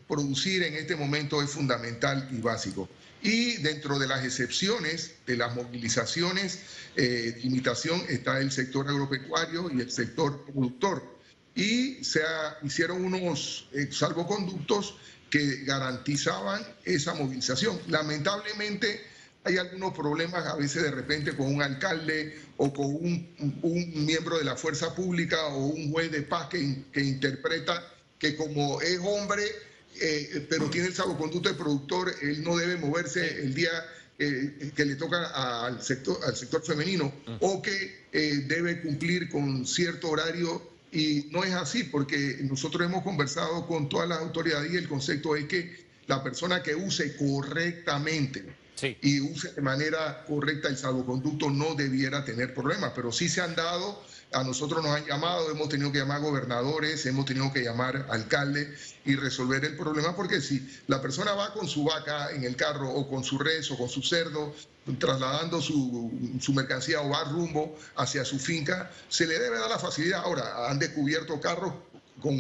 producir 0.07 0.63
en 0.63 0.75
este 0.75 0.96
momento 0.96 1.41
es 1.41 1.50
fundamental 1.50 2.29
y 2.31 2.39
básico. 2.39 2.89
Y 3.22 3.57
dentro 3.57 3.98
de 4.00 4.07
las 4.07 4.24
excepciones 4.24 5.15
de 5.25 5.38
las 5.38 5.55
movilizaciones 5.55 6.60
eh, 6.96 7.38
limitación 7.43 8.01
está 8.10 8.39
el 8.39 8.51
sector 8.51 8.88
agropecuario 8.88 9.69
y 9.72 9.81
el 9.81 9.91
sector 9.91 10.46
productor. 10.46 11.17
Y 11.55 12.03
se 12.03 12.22
hicieron 12.63 13.03
unos 13.03 13.67
eh, 13.74 13.89
salvoconductos 13.91 14.96
que 15.29 15.63
garantizaban 15.63 16.65
esa 16.86 17.15
movilización. 17.15 17.79
Lamentablemente 17.88 19.03
hay 19.43 19.57
algunos 19.57 19.93
problemas 19.93 20.46
a 20.46 20.55
veces 20.55 20.84
de 20.84 20.91
repente 20.91 21.36
con 21.36 21.53
un 21.53 21.62
alcalde 21.62 22.39
o 22.57 22.72
con 22.72 22.86
un, 22.86 24.05
miembro 24.05 24.38
de 24.38 24.46
la 24.46 24.55
fuerza 24.55 24.93
pública 24.93 25.48
o 25.48 25.67
un 25.67 25.91
juez 25.91 26.12
de 26.12 26.22
paz 26.22 26.48
que, 26.48 26.84
que 26.91 27.01
interpreta 27.01 27.84
que 28.20 28.36
como 28.36 28.82
es 28.82 29.00
hombre, 29.04 29.44
eh, 30.00 30.46
pero 30.50 30.70
tiene 30.70 30.88
el 30.88 30.94
salvoconducto 30.94 31.50
de 31.50 31.56
productor, 31.56 32.14
él 32.22 32.44
no 32.44 32.56
debe 32.58 32.78
moverse 32.78 33.42
el 33.42 33.54
día 33.54 33.70
eh, 34.20 34.72
que 34.76 34.86
le 34.86 34.96
toca 34.96 35.66
al 35.66 35.82
sector, 35.82 36.18
al 36.26 36.36
sector 36.36 36.64
femenino 36.64 37.14
o 37.40 37.62
que 37.62 38.08
eh, 38.12 38.46
debe 38.48 38.82
cumplir 38.82 39.30
con 39.30 39.66
cierto 39.66 40.10
horario. 40.10 40.76
Y 40.92 41.28
no 41.32 41.44
es 41.44 41.54
así, 41.54 41.84
porque 41.84 42.38
nosotros 42.44 42.88
hemos 42.88 43.04
conversado 43.04 43.68
con 43.68 43.90
todas 43.90 44.08
las 44.08 44.20
autoridades 44.20 44.72
y 44.72 44.78
el 44.78 44.88
concepto 44.88 45.36
es 45.36 45.46
que 45.46 45.86
la 46.08 46.24
persona 46.24 46.64
que 46.64 46.74
use 46.74 47.16
correctamente 47.18 48.46
y 49.01 49.22
use 49.22 49.53
de 49.53 49.62
manera 49.62 50.24
correcta 50.25 50.67
el 50.67 50.77
salvoconducto, 50.77 51.50
no 51.50 51.75
debiera 51.75 52.24
tener 52.24 52.53
problemas, 52.53 52.91
pero 52.96 53.12
sí 53.12 53.29
se 53.29 53.41
han 53.41 53.55
dado 53.55 54.01
a 54.34 54.43
nosotros 54.43 54.84
nos 54.84 54.93
han 54.93 55.05
llamado, 55.05 55.50
hemos 55.50 55.69
tenido 55.69 55.91
que 55.91 56.00
llamar 56.00 56.22
gobernadores, 56.22 57.05
hemos 57.05 57.25
tenido 57.25 57.51
que 57.53 57.63
llamar 57.63 58.07
alcaldes 58.10 58.96
y 59.05 59.15
resolver 59.15 59.63
el 59.63 59.77
problema, 59.77 60.15
porque 60.15 60.41
si 60.41 60.67
la 60.88 61.01
persona 61.01 61.34
va 61.34 61.53
con 61.53 61.67
su 61.67 61.86
vaca 61.86 62.31
en 62.31 62.43
el 62.43 62.55
carro 62.57 62.89
o 62.89 63.10
con 63.10 63.24
su 63.24 63.38
res 63.38 63.72
o 63.72 63.77
con 63.77 63.88
su 63.88 64.01
cerdo, 64.01 64.53
trasladando 65.00 65.62
su, 65.62 66.12
mercancía 66.53 67.01
o 67.01 67.10
va 67.10 67.24
rumbo 67.25 67.77
hacia 67.96 68.25
su 68.25 68.38
finca, 68.38 68.91
se 69.07 69.27
le 69.27 69.39
debe 69.39 69.60
dar 69.60 69.69
la 69.69 69.79
facilidad. 69.79 70.22
Ahora, 70.24 70.69
han 70.69 70.79
descubierto 70.79 71.39
carros 71.39 71.74
con, 72.22 72.40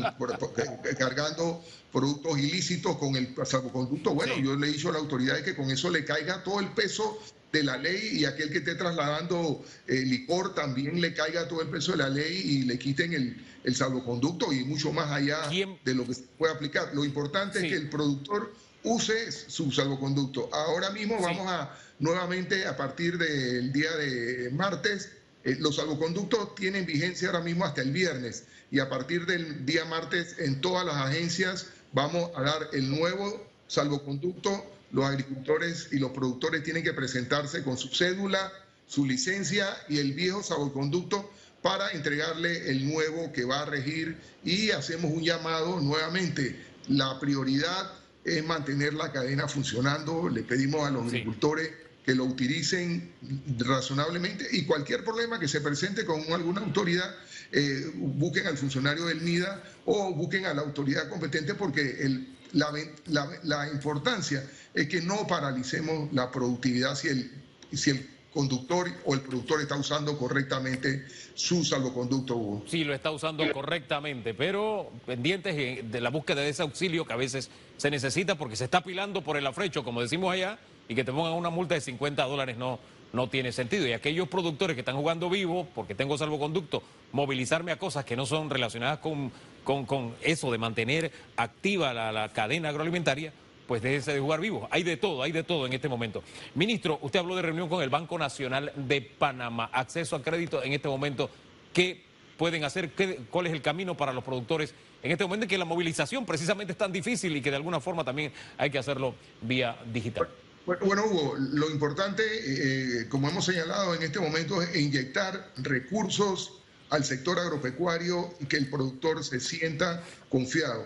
cargando 0.97 1.63
productos 1.91 2.39
ilícitos 2.39 2.97
con 2.97 3.15
el 3.15 3.33
salvoconducto. 3.45 4.13
Bueno, 4.13 4.37
yo 4.37 4.55
le 4.55 4.67
he 4.67 4.71
dicho 4.71 4.89
a 4.89 4.93
la 4.93 4.99
autoridad 4.99 5.41
que 5.41 5.55
con 5.55 5.71
eso 5.71 5.89
le 5.89 6.05
caiga 6.05 6.43
todo 6.43 6.59
el 6.59 6.69
peso 6.69 7.19
de 7.51 7.63
la 7.63 7.77
ley 7.77 8.19
y 8.19 8.25
aquel 8.25 8.51
que 8.51 8.57
esté 8.57 8.75
trasladando 8.75 9.63
eh, 9.87 10.01
licor 10.01 10.53
también 10.53 10.99
le 10.99 11.13
caiga 11.13 11.47
todo 11.47 11.61
el 11.61 11.69
peso 11.69 11.93
de 11.93 11.99
la 11.99 12.09
ley 12.09 12.41
y 12.43 12.61
le 12.63 12.77
quiten 12.77 13.13
el, 13.13 13.45
el 13.63 13.75
salvoconducto 13.75 14.51
y 14.51 14.63
mucho 14.65 14.91
más 14.91 15.11
allá 15.11 15.49
de 15.49 15.95
lo 15.95 16.05
que 16.05 16.13
se 16.13 16.23
puede 16.37 16.53
aplicar. 16.53 16.91
Lo 16.93 17.05
importante 17.05 17.59
es 17.59 17.65
que 17.65 17.75
el 17.75 17.89
productor 17.89 18.53
use 18.83 19.31
su 19.31 19.71
salvoconducto. 19.71 20.49
Ahora 20.53 20.89
mismo 20.91 21.19
vamos 21.21 21.47
a 21.47 21.77
nuevamente 21.99 22.65
a 22.65 22.77
partir 22.77 23.17
del 23.17 23.71
día 23.71 23.91
de 23.95 24.49
martes. 24.51 25.11
Eh, 25.47 25.55
los 25.59 25.77
salvoconductos 25.77 26.55
tienen 26.55 26.85
vigencia 26.85 27.29
ahora 27.29 27.39
mismo 27.39 27.63
hasta 27.63 27.81
el 27.81 27.91
viernes 27.91 28.43
y 28.69 28.79
a 28.79 28.89
partir 28.89 29.25
del 29.25 29.65
día 29.65 29.85
martes 29.85 30.35
en 30.39 30.59
todas 30.59 30.85
las 30.85 30.97
agencias 30.97 31.67
vamos 31.93 32.29
a 32.35 32.41
dar 32.41 32.67
el 32.73 32.89
nuevo 32.89 33.49
salvoconducto 33.67 34.63
los 34.91 35.05
agricultores 35.05 35.87
y 35.91 35.99
los 35.99 36.11
productores 36.11 36.63
tienen 36.63 36.83
que 36.83 36.93
presentarse 36.93 37.63
con 37.63 37.77
su 37.77 37.87
cédula, 37.89 38.51
su 38.87 39.05
licencia 39.05 39.67
y 39.87 39.99
el 39.99 40.13
viejo 40.13 40.43
salvoconducto 40.43 41.31
para 41.61 41.91
entregarle 41.91 42.69
el 42.69 42.85
nuevo 42.85 43.31
que 43.31 43.45
va 43.45 43.61
a 43.61 43.65
regir 43.65 44.17
y 44.43 44.71
hacemos 44.71 45.11
un 45.11 45.23
llamado 45.23 45.79
nuevamente. 45.79 46.61
La 46.89 47.19
prioridad 47.19 47.91
es 48.23 48.45
mantener 48.45 48.93
la 48.93 49.11
cadena 49.11 49.47
funcionando. 49.47 50.29
Le 50.29 50.43
pedimos 50.43 50.85
a 50.85 50.91
los 50.91 51.07
agricultores 51.07 51.71
que 52.07 52.15
lo 52.15 52.23
utilicen 52.23 53.11
razonablemente 53.57 54.47
y 54.53 54.63
cualquier 54.63 55.03
problema 55.03 55.37
que 55.41 55.49
se 55.49 55.59
presente 55.59 56.05
con 56.05 56.21
alguna 56.31 56.61
autoridad, 56.61 57.13
eh, 57.51 57.91
busquen 57.95 58.47
al 58.47 58.57
funcionario 58.57 59.07
del 59.07 59.19
MIDA 59.19 59.61
o 59.83 60.13
busquen 60.13 60.45
a 60.45 60.53
la 60.53 60.61
autoridad 60.61 61.09
competente 61.09 61.53
porque 61.53 62.25
la, 62.53 63.69
importancia 63.73 64.49
es 64.73 64.87
que 64.87 65.01
no 65.01 65.27
paralicemos 65.27 66.13
la 66.13 66.31
productividad 66.31 66.95
si 66.95 67.09
el, 67.09 67.29
si 67.73 67.89
el 67.89 68.09
conductor 68.31 68.87
o 69.03 69.13
el 69.13 69.19
productor 69.19 69.59
está 69.59 69.75
usando 69.75 70.17
correctamente 70.17 71.05
su 71.33 71.65
salvoconducto. 71.65 72.63
Sí, 72.67 72.85
lo 72.85 72.93
está 72.93 73.11
usando 73.11 73.43
correctamente, 73.51 74.33
pero 74.33 74.93
pendientes 75.05 75.91
de 75.91 75.99
la 75.99 76.09
búsqueda 76.09 76.39
de 76.39 76.49
ese 76.51 76.61
auxilio 76.61 77.05
que 77.05 77.11
a 77.11 77.17
veces 77.17 77.49
se 77.75 77.91
necesita 77.91 78.37
porque 78.37 78.55
se 78.55 78.63
está 78.63 78.81
pilando 78.81 79.21
por 79.25 79.35
el 79.35 79.45
afrecho, 79.45 79.83
como 79.83 80.01
decimos 80.01 80.31
allá, 80.31 80.57
y 80.87 80.95
que 80.95 81.03
te 81.03 81.11
pongan 81.11 81.33
una 81.33 81.49
multa 81.49 81.75
de 81.75 81.81
50 81.81 82.23
dólares 82.23 82.57
no, 82.57 82.79
no 83.13 83.27
tiene 83.29 83.51
sentido. 83.51 83.87
Y 83.87 83.93
aquellos 83.93 84.27
productores 84.27 84.75
que 84.75 84.81
están 84.81 84.95
jugando 84.95 85.29
vivo, 85.29 85.67
porque 85.75 85.95
tengo 85.95 86.17
salvoconducto, 86.17 86.83
movilizarme 87.11 87.71
a 87.71 87.77
cosas 87.77 88.05
que 88.05 88.15
no 88.15 88.25
son 88.25 88.49
relacionadas 88.49 88.99
con, 88.99 89.31
con, 89.63 90.15
eso 90.21 90.51
de 90.51 90.57
mantener 90.57 91.11
activa 91.35 91.93
la, 91.93 92.29
cadena 92.29 92.69
agroalimentaria, 92.69 93.33
pues 93.67 93.81
déjense 93.81 94.13
de 94.13 94.19
jugar 94.19 94.39
vivo. 94.39 94.67
Hay 94.71 94.83
de 94.83 94.97
todo, 94.97 95.23
hay 95.23 95.31
de 95.31 95.43
todo 95.43 95.65
en 95.65 95.73
este 95.73 95.89
momento. 95.89 96.23
Ministro, 96.55 96.99
usted 97.01 97.19
habló 97.19 97.35
de 97.35 97.41
reunión 97.41 97.67
con 97.67 97.83
el 97.83 97.89
Banco 97.89 98.17
Nacional 98.17 98.71
de 98.75 99.01
Panamá, 99.01 99.69
acceso 99.73 100.15
a 100.15 100.23
crédito 100.23 100.63
en 100.63 100.73
este 100.73 100.87
momento. 100.87 101.29
¿Qué 101.73 102.01
pueden 102.37 102.63
hacer? 102.63 102.91
¿Cuál 103.29 103.47
es 103.47 103.53
el 103.53 103.61
camino 103.61 103.95
para 103.95 104.13
los 104.13 104.23
productores 104.23 104.73
en 105.03 105.11
este 105.11 105.25
momento 105.25 105.43
en 105.43 105.49
que 105.49 105.57
la 105.57 105.65
movilización 105.65 106.25
precisamente 106.25 106.71
es 106.71 106.77
tan 106.77 106.91
difícil 106.91 107.35
y 107.35 107.41
que 107.41 107.49
de 107.49 107.57
alguna 107.57 107.81
forma 107.81 108.03
también 108.05 108.31
hay 108.57 108.69
que 108.69 108.77
hacerlo 108.77 109.15
vía 109.41 109.75
digital? 109.91 110.29
Bueno, 110.67 111.05
Hugo, 111.05 111.37
lo 111.37 111.69
importante, 111.69 112.23
eh, 112.25 113.07
como 113.07 113.29
hemos 113.29 113.45
señalado 113.45 113.95
en 113.95 114.03
este 114.03 114.19
momento, 114.19 114.61
es 114.61 114.75
inyectar 114.75 115.53
recursos 115.55 116.59
al 116.89 117.05
sector 117.05 117.39
agropecuario 117.39 118.33
y 118.41 118.47
que 118.47 118.57
el 118.57 118.69
productor 118.69 119.23
se 119.23 119.39
sienta 119.39 120.03
confiado. 120.27 120.85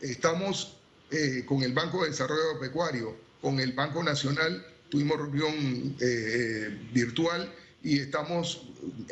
Estamos 0.00 0.76
eh, 1.10 1.42
con 1.44 1.64
el 1.64 1.72
Banco 1.72 2.04
de 2.04 2.10
Desarrollo 2.10 2.40
Agropecuario, 2.50 3.16
con 3.40 3.58
el 3.58 3.72
Banco 3.72 4.00
Nacional, 4.04 4.64
tuvimos 4.90 5.18
reunión 5.18 5.96
eh, 6.00 6.78
virtual 6.92 7.52
y 7.82 7.98
estamos 7.98 8.68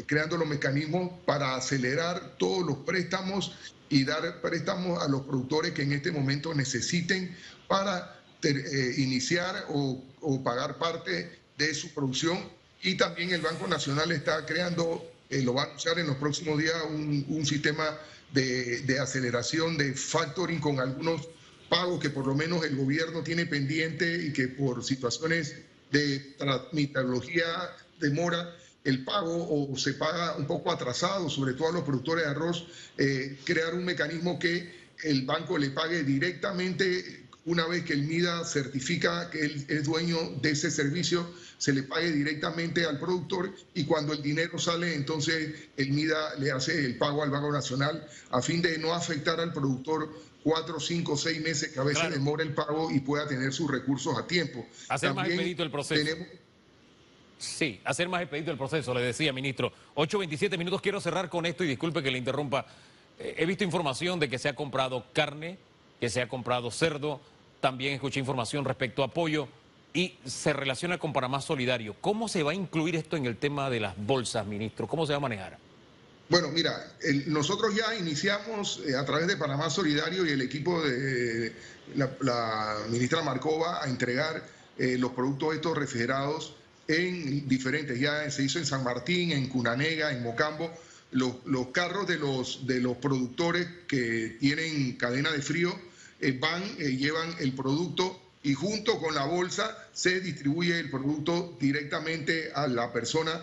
creando 0.06 0.36
los 0.36 0.46
mecanismos 0.46 1.10
para 1.26 1.56
acelerar 1.56 2.36
todos 2.38 2.64
los 2.64 2.76
préstamos 2.86 3.56
y 3.88 4.04
dar 4.04 4.40
préstamos 4.40 5.02
a 5.02 5.08
los 5.08 5.22
productores 5.22 5.72
que 5.72 5.82
en 5.82 5.92
este 5.92 6.12
momento 6.12 6.54
necesiten 6.54 7.36
para 7.66 8.13
eh, 8.50 8.94
iniciar 8.98 9.66
o, 9.68 10.02
pagar 10.42 10.78
parte 10.78 11.38
de 11.56 11.74
su 11.74 11.92
producción. 11.92 12.38
Y 12.82 12.96
también 12.96 13.32
el 13.32 13.40
Banco 13.40 13.66
Nacional 13.66 14.12
está 14.12 14.44
creando, 14.44 15.10
eh, 15.30 15.42
lo 15.42 15.54
va 15.54 15.62
a 15.62 15.66
anunciar 15.66 15.98
en 15.98 16.06
los 16.06 16.16
próximos 16.16 16.58
días, 16.58 16.74
un, 16.90 17.46
sistema 17.46 17.98
de, 18.32 18.98
aceleración 19.00 19.76
de 19.76 19.94
factoring 19.94 20.60
con 20.60 20.80
algunos 20.80 21.28
pagos 21.68 22.00
que 22.00 22.10
por 22.10 22.26
lo 22.26 22.34
menos 22.34 22.64
el 22.64 22.76
gobierno 22.76 23.22
tiene 23.22 23.46
pendiente 23.46 24.26
y 24.26 24.32
que 24.32 24.48
por 24.48 24.84
situaciones 24.84 25.56
de 25.90 26.18
transmitología 26.38 27.46
demora 28.00 28.54
el 28.84 29.04
pago 29.04 29.70
o 29.70 29.76
se 29.78 29.94
paga 29.94 30.36
un 30.36 30.46
poco 30.46 30.70
atrasado, 30.70 31.30
sobre 31.30 31.54
todo 31.54 31.68
a 31.68 31.72
los 31.72 31.84
productores 31.84 32.24
de 32.24 32.30
arroz, 32.30 32.66
eh, 32.98 33.38
crear 33.44 33.74
un 33.74 33.84
mecanismo 33.84 34.38
que 34.38 34.84
el 35.02 35.22
banco 35.22 35.58
le 35.58 35.70
pague 35.70 36.04
directamente 36.04 37.23
una 37.46 37.66
vez 37.66 37.84
que 37.84 37.92
el 37.92 38.04
MIDA 38.04 38.44
certifica 38.44 39.30
que 39.30 39.44
él 39.44 39.66
es 39.68 39.84
dueño 39.84 40.16
de 40.40 40.50
ese 40.50 40.70
servicio, 40.70 41.28
se 41.58 41.72
le 41.72 41.82
pague 41.82 42.10
directamente 42.10 42.86
al 42.86 42.98
productor 42.98 43.54
y 43.74 43.84
cuando 43.84 44.12
el 44.12 44.22
dinero 44.22 44.58
sale, 44.58 44.94
entonces 44.94 45.54
el 45.76 45.90
MIDA 45.92 46.36
le 46.38 46.52
hace 46.52 46.84
el 46.84 46.96
pago 46.96 47.22
al 47.22 47.30
Banco 47.30 47.52
Nacional 47.52 48.06
a 48.30 48.40
fin 48.40 48.62
de 48.62 48.78
no 48.78 48.94
afectar 48.94 49.40
al 49.40 49.52
productor 49.52 50.08
cuatro, 50.42 50.80
cinco, 50.80 51.16
seis 51.16 51.40
meses 51.40 51.72
que 51.72 51.80
a 51.80 51.84
veces 51.84 52.10
demora 52.10 52.42
el 52.42 52.54
pago 52.54 52.90
y 52.90 53.00
pueda 53.00 53.26
tener 53.26 53.52
sus 53.52 53.70
recursos 53.70 54.16
a 54.16 54.26
tiempo. 54.26 54.66
Hacer 54.88 55.12
más 55.14 55.28
expedito 55.28 55.62
el 55.62 55.70
proceso. 55.70 56.16
Sí, 57.38 57.80
hacer 57.84 58.08
más 58.08 58.22
expedito 58.22 58.50
el 58.50 58.58
proceso, 58.58 58.94
le 58.94 59.02
decía, 59.02 59.32
ministro. 59.32 59.72
8.27 59.96 60.56
minutos, 60.56 60.80
quiero 60.80 61.00
cerrar 61.00 61.28
con 61.28 61.44
esto 61.44 61.64
y 61.64 61.66
disculpe 61.66 62.02
que 62.02 62.10
le 62.10 62.18
interrumpa. 62.18 62.64
Eh, 63.18 63.34
he 63.38 63.46
visto 63.46 63.64
información 63.64 64.18
de 64.18 64.28
que 64.28 64.38
se 64.38 64.48
ha 64.48 64.54
comprado 64.54 65.04
carne, 65.12 65.58
que 66.00 66.08
se 66.08 66.22
ha 66.22 66.28
comprado 66.28 66.70
cerdo, 66.70 67.20
también 67.64 67.94
escuché 67.94 68.20
información 68.20 68.62
respecto 68.66 69.02
a 69.02 69.06
apoyo 69.06 69.48
y 69.94 70.18
se 70.26 70.52
relaciona 70.52 70.98
con 70.98 71.14
Panamá 71.14 71.40
Solidario. 71.40 71.96
¿Cómo 71.98 72.28
se 72.28 72.42
va 72.42 72.50
a 72.50 72.54
incluir 72.54 72.94
esto 72.94 73.16
en 73.16 73.24
el 73.24 73.38
tema 73.38 73.70
de 73.70 73.80
las 73.80 73.94
bolsas, 73.96 74.46
ministro? 74.46 74.86
¿Cómo 74.86 75.06
se 75.06 75.14
va 75.14 75.16
a 75.16 75.20
manejar? 75.20 75.56
Bueno, 76.28 76.48
mira, 76.50 76.92
nosotros 77.24 77.74
ya 77.74 77.94
iniciamos 77.94 78.82
eh, 78.86 78.94
a 78.94 79.06
través 79.06 79.28
de 79.28 79.38
Panamá 79.38 79.70
Solidario 79.70 80.26
y 80.26 80.32
el 80.32 80.42
equipo 80.42 80.82
de 80.82 81.54
la, 81.94 82.76
ministra 82.90 83.22
Marcova 83.22 83.82
a 83.82 83.88
entregar 83.88 84.44
eh, 84.76 84.98
los 84.98 85.12
productos 85.12 85.54
estos 85.54 85.74
refrigerados 85.74 86.52
en 86.86 87.48
diferentes, 87.48 87.98
ya 87.98 88.30
se 88.30 88.42
hizo 88.42 88.58
en 88.58 88.66
San 88.66 88.84
Martín, 88.84 89.32
en 89.32 89.48
Cunanega, 89.48 90.12
en 90.12 90.22
Mocambo, 90.22 90.70
los, 91.12 91.36
los 91.46 91.68
carros 91.68 92.06
de 92.06 92.18
los, 92.18 92.66
de 92.66 92.80
los 92.80 92.98
productores 92.98 93.66
que 93.88 94.36
tienen 94.38 94.98
cadena 94.98 95.32
de 95.32 95.40
frío 95.40 95.74
van, 96.32 96.62
eh, 96.78 96.96
llevan 96.96 97.34
el 97.38 97.52
producto 97.54 98.20
y 98.42 98.54
junto 98.54 98.98
con 98.98 99.14
la 99.14 99.24
bolsa 99.24 99.76
se 99.92 100.20
distribuye 100.20 100.78
el 100.78 100.90
producto 100.90 101.56
directamente 101.58 102.52
a 102.54 102.66
la 102.66 102.92
persona 102.92 103.42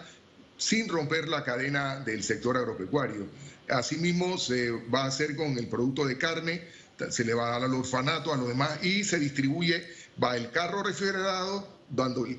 sin 0.58 0.88
romper 0.88 1.28
la 1.28 1.44
cadena 1.44 2.00
del 2.02 2.24
sector 2.24 2.56
agropecuario. 2.56 3.26
Asimismo, 3.67 4.38
se 4.38 4.70
va 4.72 5.04
a 5.04 5.08
hacer 5.08 5.36
con 5.36 5.58
el 5.58 5.67
producto 5.67 6.06
de 6.06 6.17
carne, 6.17 6.62
se 7.10 7.26
le 7.26 7.34
va 7.34 7.48
a 7.48 7.52
dar 7.54 7.63
al 7.63 7.74
orfanato, 7.74 8.32
a 8.32 8.38
los 8.38 8.48
demás, 8.48 8.84
y 8.84 9.04
se 9.04 9.17
distribuye, 9.17 9.88
va 10.24 10.38
el 10.38 10.52
carro 10.52 10.84
refrigerado 10.84 11.67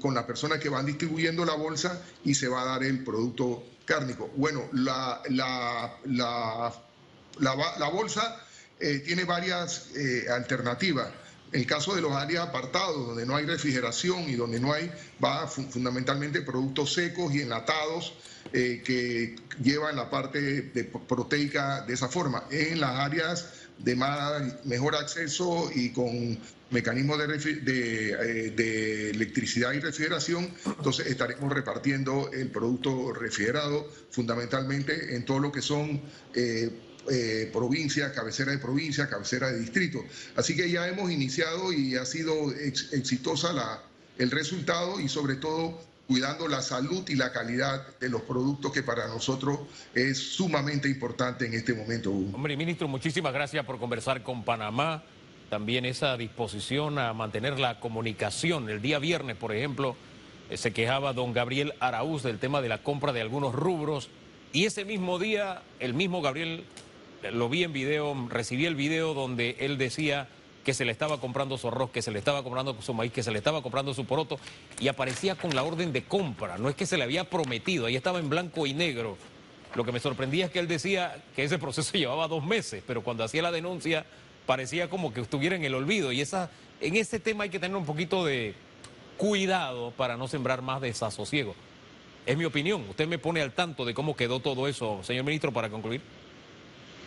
con 0.01 0.15
la 0.15 0.25
persona 0.25 0.59
que 0.61 0.69
van 0.69 0.87
distribuyendo 0.87 1.45
la 1.45 1.55
bolsa 1.55 2.01
y 2.25 2.35
se 2.35 2.47
va 2.47 2.63
a 2.63 2.67
dar 2.67 2.85
el 2.85 3.03
producto 3.03 3.65
cárnico. 3.85 4.31
Bueno, 4.37 4.69
la, 4.73 5.21
la, 5.31 5.99
la, 6.05 6.73
la 7.41 7.89
bolsa 7.89 8.41
eh, 8.83 8.99
tiene 8.99 9.25
varias 9.25 9.91
eh, 9.95 10.27
alternativas. 10.29 11.09
En 11.53 11.61
el 11.61 11.67
caso 11.67 11.95
de 11.95 12.03
los 12.03 12.11
áreas 12.13 12.49
apartados, 12.49 13.07
donde 13.07 13.25
no 13.25 13.37
hay 13.37 13.47
refrigeración 13.47 14.29
y 14.29 14.35
donde 14.35 14.59
no 14.59 14.73
hay, 14.73 14.91
va 15.23 15.47
fundamentalmente 15.47 16.43
productos 16.43 16.93
secos 16.93 17.33
y 17.33 17.43
enlatados 17.43 18.15
eh, 18.53 18.83
que 18.85 19.37
llevan 19.63 19.95
la 19.95 20.11
parte 20.11 20.41
de 20.63 20.85
proteica 20.85 21.83
de 21.83 21.95
esa 21.95 22.09
forma. 22.09 22.45
En 22.51 22.81
las 22.81 22.99
áreas 22.99 23.53
de 23.79 23.95
más, 23.95 24.65
mejor 24.65 24.97
acceso 24.97 25.71
y 25.73 25.91
con 25.91 26.41
mecanismos 26.71 27.19
de, 27.19 29.11
electricidad 29.11 29.75
y 29.75 29.79
refrigeración, 29.79 30.51
entonces 30.65 31.07
estaremos 31.07 31.53
repartiendo 31.53 32.31
el 32.33 32.49
producto 32.49 33.13
refrigerado 33.13 33.89
fundamentalmente 34.11 35.15
en 35.15 35.25
todo 35.25 35.39
lo 35.39 35.53
que 35.53 35.63
son 35.63 36.01
eh, 37.11 37.51
provincias, 37.53 38.13
cabecera 38.13 38.53
de 38.53 38.59
provincia, 38.59 39.09
cabecera 39.09 39.51
de 39.51 39.59
distrito. 39.59 40.05
Así 40.37 40.55
que 40.55 40.71
ya 40.71 40.89
hemos 40.89 41.11
iniciado 41.11 41.73
y 41.73 41.97
ha 41.97 42.05
sido 42.05 42.53
exitosa 42.53 43.53
la, 43.53 43.83
el 44.19 44.31
resultado 44.31 45.01
y 45.01 45.09
sobre 45.09 45.37
todo 45.37 45.81
cuidando 46.07 46.47
la 46.49 46.61
salud 46.63 47.09
y 47.09 47.15
la 47.15 47.33
calidad 47.33 47.99
de 47.99 48.11
los 48.11 48.23
productos 48.23 48.73
que 48.73 48.83
para 48.83 49.07
nosotros 49.09 49.61
es 49.95 50.19
sumamente 50.19 50.89
importante 50.89 51.47
en 51.47 51.55
este 51.55 51.75
momento. 51.75 52.11
Hombre, 52.11 52.57
ministro, 52.57 52.87
muchísimas 52.89 53.33
gracias 53.33 53.65
por 53.65 53.79
conversar 53.79 54.23
con 54.23 54.45
Panamá. 54.45 55.03
También 55.49 55.85
esa 55.85 56.17
disposición 56.17 56.99
a 56.99 57.13
mantener 57.13 57.59
la 57.59 57.81
comunicación. 57.81 58.69
El 58.69 58.83
día 58.83 58.99
viernes, 58.99 59.37
por 59.37 59.55
ejemplo, 59.55 59.97
eh, 60.51 60.57
se 60.57 60.73
quejaba 60.73 61.13
don 61.13 61.33
Gabriel 61.33 61.75
Araúz 61.81 62.23
del 62.23 62.39
tema 62.39 62.61
de 62.61 62.69
la 62.69 62.83
compra 62.83 63.13
de 63.13 63.21
algunos 63.21 63.55
rubros. 63.55 64.09
Y 64.53 64.67
ese 64.67 64.85
mismo 64.85 65.19
día, 65.19 65.63
el 65.81 65.95
mismo 65.95 66.21
Gabriel, 66.21 66.65
lo 67.31 67.49
vi 67.49 67.65
en 67.65 67.73
video, 67.73 68.17
recibí 68.29 68.67
el 68.67 68.75
video 68.75 69.15
donde 69.15 69.57
él 69.61 69.79
decía 69.79 70.29
que 70.65 70.75
se 70.75 70.85
le 70.85 70.93
estaba 70.93 71.19
comprando 71.19 71.59
su 71.59 71.69
arroz, 71.69 71.91
que 71.91 72.03
se 72.03 72.11
le 72.11 72.19
estaba 72.19 72.43
comprando 72.43 72.77
su 72.81 72.95
maíz, 72.95 73.13
que 73.13 73.23
se 73.23 73.31
le 73.31 73.39
estaba 73.39 73.63
comprando 73.63 73.95
su 73.95 74.05
poroto, 74.05 74.39
y 74.81 74.89
aparecía 74.89 75.35
con 75.35 75.55
la 75.55 75.63
orden 75.63 75.93
de 75.93 76.05
compra. 76.05 76.59
No 76.59 76.69
es 76.69 76.77
que 76.77 76.87
se 76.87 76.97
le 76.97 77.05
había 77.05 77.25
prometido, 77.25 77.87
ahí 77.87 77.97
estaba 77.97 78.19
en 78.19 78.29
blanco 78.29 78.67
y 78.67 78.75
negro. 78.75 79.17
Lo 79.75 79.85
que 79.85 79.93
me 79.93 80.01
sorprendía 80.01 80.47
es 80.47 80.51
que 80.51 80.59
él 80.59 80.69
decía 80.69 81.23
que 81.35 81.45
ese 81.45 81.59
proceso 81.59 81.93
llevaba 81.99 82.29
dos 82.29 82.45
meses, 82.45 82.83
pero 82.87 83.03
cuando 83.03 83.25
hacía 83.25 83.43
la 83.43 83.51
denuncia 83.51 84.05
parecía 84.47 84.91
como 84.91 85.13
que 85.13 85.21
estuviera 85.21 85.57
en 85.57 85.65
el 85.65 85.75
olvido. 85.75 86.13
Y 86.13 86.21
esa, 86.21 86.51
en 86.81 86.97
ese 86.97 87.21
tema 87.21 87.45
hay 87.45 87.51
que 87.51 87.59
tener 87.59 87.77
un 87.77 87.87
poquito 87.87 88.25
de 88.25 88.55
cuidado 89.17 89.93
para 89.93 90.17
no 90.17 90.29
sembrar 90.29 90.63
más 90.63 90.81
desasosiego. 90.81 91.55
Es 92.27 92.37
mi 92.37 92.45
opinión. 92.45 92.85
Usted 92.89 93.09
me 93.09 93.19
pone 93.19 93.41
al 93.41 93.53
tanto 93.53 93.85
de 93.85 93.95
cómo 93.95 94.15
quedó 94.15 94.41
todo 94.41 94.69
eso, 94.69 95.01
señor 95.03 95.25
ministro, 95.25 95.53
para 95.53 95.71
concluir. 95.71 96.01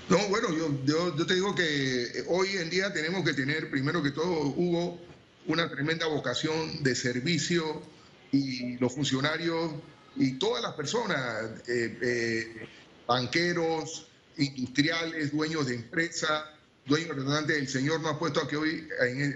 No, 0.08 0.20
bueno, 0.30 0.50
yo, 0.86 1.26
te 1.26 1.34
digo 1.34 1.56
que 1.56 2.04
eh, 2.04 2.26
hoy 2.28 2.50
en 2.58 2.70
día 2.70 2.94
tenemos 2.94 3.24
que 3.26 3.34
tener, 3.34 3.72
primero 3.72 4.04
que 4.04 4.12
todo, 4.12 4.50
Hugo, 4.50 5.00
una 5.48 5.68
tremenda 5.68 6.06
vocación 6.06 6.84
de 6.84 6.94
servicio 6.94 7.82
y 8.32 8.78
los 8.78 8.94
funcionarios 8.94 9.72
y 10.16 10.34
todas 10.34 10.62
las 10.62 10.74
personas, 10.74 11.60
eh, 11.68 11.98
eh, 12.02 12.68
banqueros, 13.08 14.08
industriales, 14.38 15.32
dueños 15.32 15.66
de 15.66 15.76
empresas, 15.76 16.44
dueños 16.86 17.10
representantes 17.10 17.56
del 17.56 17.68
Señor 17.68 18.02
nos 18.02 18.14
ha 18.14 18.20
puesto 18.20 18.42
aquí 18.42 18.56
hoy 18.56 18.88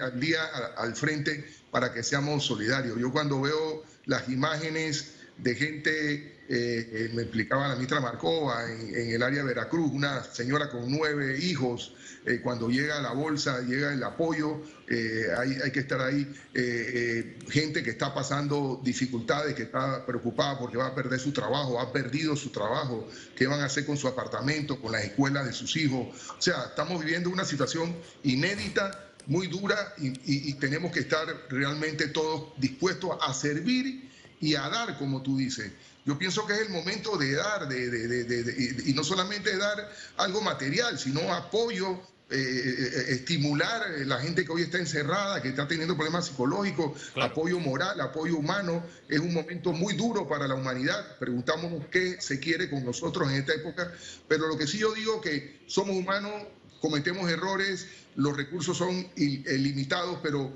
al 0.01 0.19
día 0.19 0.43
al 0.77 0.95
frente 0.95 1.49
para 1.71 1.91
que 1.91 2.03
seamos 2.03 2.45
solidarios. 2.45 2.99
Yo 2.99 3.11
cuando 3.11 3.41
veo 3.41 3.83
las 4.05 4.29
imágenes 4.29 5.15
de 5.41 5.55
gente 5.55 6.39
eh, 6.51 6.89
eh, 6.91 7.11
me 7.13 7.21
explicaba 7.21 7.67
la 7.67 7.75
ministra 7.75 8.01
Marcova 8.01 8.65
en, 8.71 9.11
el 9.11 9.21
área 9.21 9.43
de 9.43 9.49
Veracruz, 9.49 9.91
una 9.91 10.23
señora 10.23 10.69
con 10.69 10.89
nueve 10.89 11.37
hijos, 11.39 11.93
eh, 12.25 12.41
cuando 12.41 12.69
llega 12.69 12.99
la 13.01 13.13
bolsa, 13.13 13.61
llega 13.61 13.93
el 13.93 14.03
apoyo, 14.03 14.59
hay, 15.37 15.57
hay, 15.63 15.71
que 15.71 15.81
estar 15.81 16.01
ahí. 16.01 16.27
gente 17.49 17.83
que 17.83 17.91
está 17.91 18.13
pasando 18.15 18.81
dificultades, 18.83 19.53
que 19.53 19.63
está 19.63 20.03
preocupada 20.07 20.57
porque 20.57 20.77
va 20.77 20.87
a 20.87 20.95
perder 20.95 21.19
su 21.19 21.31
trabajo, 21.31 21.79
ha 21.79 21.93
perdido 21.93 22.35
su 22.35 22.49
trabajo, 22.49 23.07
qué 23.35 23.45
van 23.45 23.61
a 23.61 23.65
hacer 23.65 23.85
con 23.85 23.97
su 23.97 24.07
apartamento, 24.07 24.81
con 24.81 24.91
las 24.91 25.03
escuelas 25.03 25.45
de 25.45 25.53
sus 25.53 25.75
hijos. 25.77 26.07
O 26.35 26.41
sea, 26.41 26.65
estamos 26.69 26.99
viviendo 26.99 27.29
una 27.29 27.45
situación 27.45 27.95
inédita 28.23 29.05
muy 29.27 29.45
dura 29.45 29.93
y, 29.99 30.13
y, 30.25 30.53
tenemos 30.55 30.91
que 30.91 31.01
estar 31.01 31.27
realmente 31.49 32.07
todos 32.07 32.53
dispuestos 32.57 33.15
a 33.21 33.31
servir 33.35 34.09
y 34.39 34.55
a 34.55 34.69
dar, 34.69 34.97
como 34.97 35.21
tú 35.21 35.37
dices. 35.37 35.71
Yo 36.05 36.17
pienso 36.17 36.45
que 36.47 36.53
es 36.53 36.61
el 36.61 36.69
momento 36.69 37.17
de 37.17 37.33
dar, 37.33 37.67
de, 37.67 38.83
y 38.85 38.93
no 38.93 39.03
solamente 39.03 39.55
dar 39.57 39.91
algo 40.17 40.41
material, 40.41 40.97
sino 40.97 41.33
apoyo, 41.33 42.01
eh, 42.31 42.37
eh, 42.37 42.75
eh, 42.77 43.05
estimular 43.09 43.89
la 44.05 44.19
gente 44.19 44.45
que 44.45 44.51
hoy 44.51 44.61
está 44.61 44.77
encerrada, 44.77 45.41
que 45.41 45.49
está 45.49 45.67
teniendo 45.67 45.95
problemas 45.95 46.27
psicológicos, 46.27 47.11
apoyo 47.15 47.59
moral, 47.59 47.99
apoyo 48.01 48.37
humano. 48.37 48.83
Es 49.07 49.19
un 49.19 49.33
momento 49.33 49.73
muy 49.73 49.95
duro 49.95 50.27
para 50.27 50.47
la 50.47 50.53
humanidad. 50.53 51.17
Preguntamos 51.17 51.85
qué 51.89 52.21
se 52.21 52.39
quiere 52.39 52.69
con 52.69 52.85
nosotros 52.85 53.29
en 53.31 53.37
esta 53.37 53.53
época, 53.53 53.91
pero 54.27 54.47
lo 54.47 54.59
que 54.59 54.67
sí 54.67 54.77
yo 54.77 54.93
digo 54.93 55.19
que 55.21 55.61
somos 55.65 55.95
humanos, 55.95 56.31
cometemos 56.81 57.29
errores, 57.31 57.87
los 58.15 58.37
recursos 58.37 58.77
son 58.77 59.07
ilimitados, 59.15 60.19
pero 60.21 60.55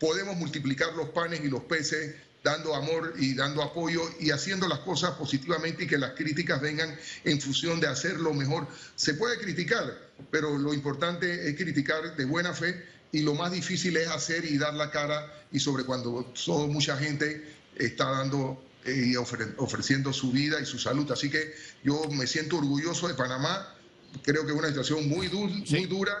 podemos 0.00 0.36
multiplicar 0.36 0.94
los 0.94 1.10
panes 1.10 1.44
y 1.44 1.48
los 1.48 1.62
peces 1.62 2.16
dando 2.44 2.74
amor 2.74 3.14
y 3.16 3.34
dando 3.34 3.62
apoyo 3.62 4.02
y 4.20 4.30
haciendo 4.30 4.68
las 4.68 4.80
cosas 4.80 5.12
positivamente 5.12 5.84
y 5.84 5.86
que 5.86 5.96
las 5.96 6.12
críticas 6.12 6.60
vengan 6.60 6.94
en 7.24 7.40
función 7.40 7.80
de 7.80 7.86
hacerlo 7.86 8.34
mejor. 8.34 8.68
Se 8.94 9.14
puede 9.14 9.38
criticar, 9.38 9.98
pero 10.30 10.58
lo 10.58 10.74
importante 10.74 11.48
es 11.48 11.56
criticar 11.56 12.14
de 12.16 12.24
buena 12.26 12.52
fe 12.52 12.84
y 13.12 13.22
lo 13.22 13.34
más 13.34 13.50
difícil 13.50 13.96
es 13.96 14.08
hacer 14.08 14.44
y 14.44 14.58
dar 14.58 14.74
la 14.74 14.90
cara 14.90 15.32
y 15.52 15.58
sobre 15.58 15.84
cuando 15.84 16.32
todo, 16.44 16.68
mucha 16.68 16.98
gente 16.98 17.50
está 17.76 18.10
dando 18.10 18.62
eh, 18.84 19.12
y 19.12 19.16
ofreciendo 19.16 20.12
su 20.12 20.30
vida 20.30 20.60
y 20.60 20.66
su 20.66 20.78
salud. 20.78 21.10
Así 21.10 21.30
que 21.30 21.54
yo 21.82 22.02
me 22.10 22.26
siento 22.26 22.58
orgulloso 22.58 23.08
de 23.08 23.14
Panamá. 23.14 23.74
Creo 24.22 24.44
que 24.44 24.52
es 24.52 24.58
una 24.58 24.68
situación 24.68 25.08
muy, 25.08 25.28
muy 25.30 25.86
dura. 25.86 26.12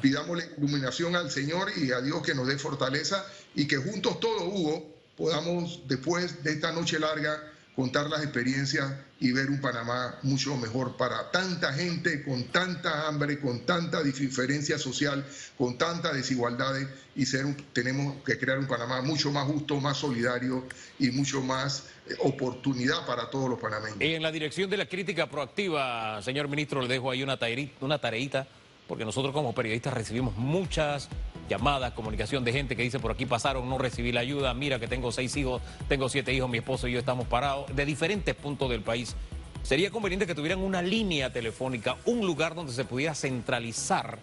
Pidámosle 0.00 0.48
iluminación 0.58 1.16
al 1.16 1.30
Señor 1.30 1.72
y 1.76 1.90
a 1.90 2.00
Dios 2.00 2.22
que 2.22 2.34
nos 2.34 2.46
dé 2.46 2.56
fortaleza 2.56 3.26
y 3.56 3.66
que 3.66 3.78
juntos 3.78 4.20
todos, 4.20 4.42
Hugo, 4.42 4.91
podamos 5.16 5.82
después 5.86 6.42
de 6.42 6.52
esta 6.52 6.72
noche 6.72 6.98
larga 6.98 7.52
contar 7.74 8.08
las 8.08 8.22
experiencias 8.22 8.92
y 9.18 9.32
ver 9.32 9.48
un 9.48 9.60
Panamá 9.60 10.18
mucho 10.22 10.56
mejor 10.56 10.96
para 10.96 11.30
tanta 11.30 11.72
gente, 11.72 12.22
con 12.22 12.44
tanta 12.44 13.06
hambre, 13.08 13.40
con 13.40 13.60
tanta 13.60 14.02
diferencia 14.02 14.78
social, 14.78 15.24
con 15.56 15.78
tantas 15.78 16.12
desigualdades 16.12 16.88
y 17.14 17.24
ser 17.24 17.46
tenemos 17.72 18.22
que 18.24 18.38
crear 18.38 18.58
un 18.58 18.66
Panamá 18.66 19.00
mucho 19.00 19.30
más 19.30 19.46
justo, 19.46 19.80
más 19.80 19.96
solidario 19.96 20.66
y 20.98 21.10
mucho 21.12 21.40
más 21.40 21.84
eh, 22.08 22.14
oportunidad 22.20 23.06
para 23.06 23.30
todos 23.30 23.48
los 23.48 23.58
panameños. 23.58 23.96
En 24.00 24.22
la 24.22 24.32
dirección 24.32 24.68
de 24.68 24.76
la 24.76 24.86
crítica 24.86 25.28
proactiva, 25.28 26.20
señor 26.22 26.48
ministro, 26.48 26.82
le 26.82 26.88
dejo 26.88 27.10
ahí 27.10 27.22
una, 27.22 27.38
una 27.80 27.98
tareita, 27.98 28.46
porque 28.86 29.04
nosotros 29.04 29.32
como 29.32 29.54
periodistas 29.54 29.94
recibimos 29.94 30.36
muchas 30.36 31.08
llamadas, 31.48 31.92
comunicación 31.92 32.44
de 32.44 32.52
gente 32.52 32.76
que 32.76 32.82
dice 32.82 32.98
por 32.98 33.12
aquí 33.12 33.26
pasaron, 33.26 33.68
no 33.68 33.78
recibí 33.78 34.12
la 34.12 34.20
ayuda, 34.20 34.54
mira 34.54 34.78
que 34.78 34.88
tengo 34.88 35.12
seis 35.12 35.36
hijos, 35.36 35.62
tengo 35.88 36.08
siete 36.08 36.32
hijos, 36.32 36.48
mi 36.48 36.58
esposo 36.58 36.88
y 36.88 36.92
yo 36.92 36.98
estamos 36.98 37.26
parados, 37.26 37.74
de 37.74 37.84
diferentes 37.84 38.34
puntos 38.34 38.70
del 38.70 38.82
país. 38.82 39.16
Sería 39.62 39.90
conveniente 39.90 40.26
que 40.26 40.34
tuvieran 40.34 40.58
una 40.58 40.82
línea 40.82 41.32
telefónica, 41.32 41.96
un 42.04 42.26
lugar 42.26 42.54
donde 42.54 42.72
se 42.72 42.84
pudiera 42.84 43.14
centralizar 43.14 44.18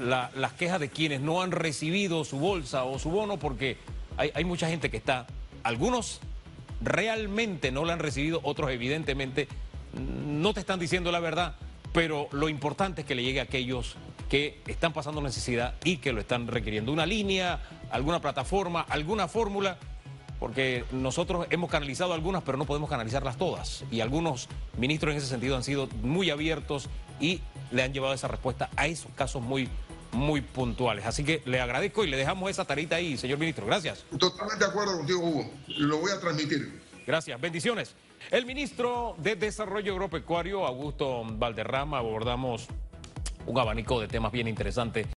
las 0.00 0.52
quejas 0.54 0.80
de 0.80 0.88
quienes 0.88 1.20
no 1.20 1.42
han 1.42 1.52
recibido 1.52 2.24
su 2.24 2.38
bolsa 2.38 2.84
o 2.84 2.98
su 2.98 3.10
bono, 3.10 3.38
porque 3.38 3.76
hay, 4.16 4.44
mucha 4.44 4.68
gente 4.68 4.90
que 4.90 4.96
está, 4.96 5.26
algunos 5.62 6.20
realmente 6.80 7.70
no 7.70 7.84
la 7.84 7.92
han 7.92 7.98
recibido, 7.98 8.40
otros 8.42 8.70
evidentemente 8.70 9.46
no 10.26 10.52
te 10.54 10.60
están 10.60 10.80
diciendo 10.80 11.12
la 11.12 11.20
verdad, 11.20 11.54
pero 11.92 12.28
lo 12.32 12.48
importante 12.48 13.02
es 13.02 13.06
que 13.06 13.14
le 13.14 13.22
llegue 13.22 13.40
a 13.40 13.44
aquellos 13.44 13.96
que 14.28 14.60
están 14.66 14.92
pasando 14.92 15.20
necesidad 15.20 15.74
y 15.84 15.98
que 15.98 16.12
lo 16.12 16.20
están 16.20 16.46
requiriendo. 16.46 16.92
Una 16.92 17.06
línea, 17.06 17.60
alguna 17.90 18.20
plataforma, 18.20 18.80
alguna 18.88 19.28
fórmula, 19.28 19.78
porque 20.38 20.84
nosotros 20.92 21.46
hemos 21.50 21.70
canalizado 21.70 22.12
algunas, 22.12 22.42
pero 22.42 22.58
no 22.58 22.64
podemos 22.64 22.90
canalizarlas 22.90 23.36
todas. 23.36 23.84
Y 23.90 24.00
algunos 24.00 24.48
ministros 24.76 25.12
en 25.12 25.18
ese 25.18 25.28
sentido 25.28 25.56
han 25.56 25.64
sido 25.64 25.88
muy 26.02 26.30
abiertos 26.30 26.88
y 27.20 27.40
le 27.70 27.82
han 27.82 27.92
llevado 27.92 28.14
esa 28.14 28.28
respuesta 28.28 28.68
a 28.76 28.86
esos 28.86 29.10
casos 29.12 29.42
muy 29.42 29.68
muy 30.12 30.40
puntuales. 30.40 31.04
Así 31.04 31.24
que 31.24 31.42
le 31.44 31.60
agradezco 31.60 32.04
y 32.04 32.08
le 32.08 32.16
dejamos 32.16 32.50
esa 32.50 32.64
tarita 32.64 32.96
ahí, 32.96 33.16
señor 33.16 33.38
ministro. 33.38 33.66
Gracias. 33.66 34.04
Totalmente 34.18 34.64
de 34.64 34.70
acuerdo 34.70 34.96
contigo, 34.96 35.20
Hugo. 35.20 35.50
Lo 35.68 35.98
voy 35.98 36.10
a 36.10 36.18
transmitir. 36.20 36.80
Gracias. 37.06 37.38
Bendiciones. 37.40 37.94
El 38.30 38.46
ministro 38.46 39.14
de 39.18 39.36
Desarrollo 39.36 39.92
Agropecuario, 39.92 40.66
Augusto 40.66 41.22
Valderrama, 41.24 41.98
abordamos 41.98 42.66
un 43.46 43.58
abanico 43.58 44.00
de 44.00 44.08
temas 44.08 44.32
bien 44.32 44.48
interesantes. 44.48 45.06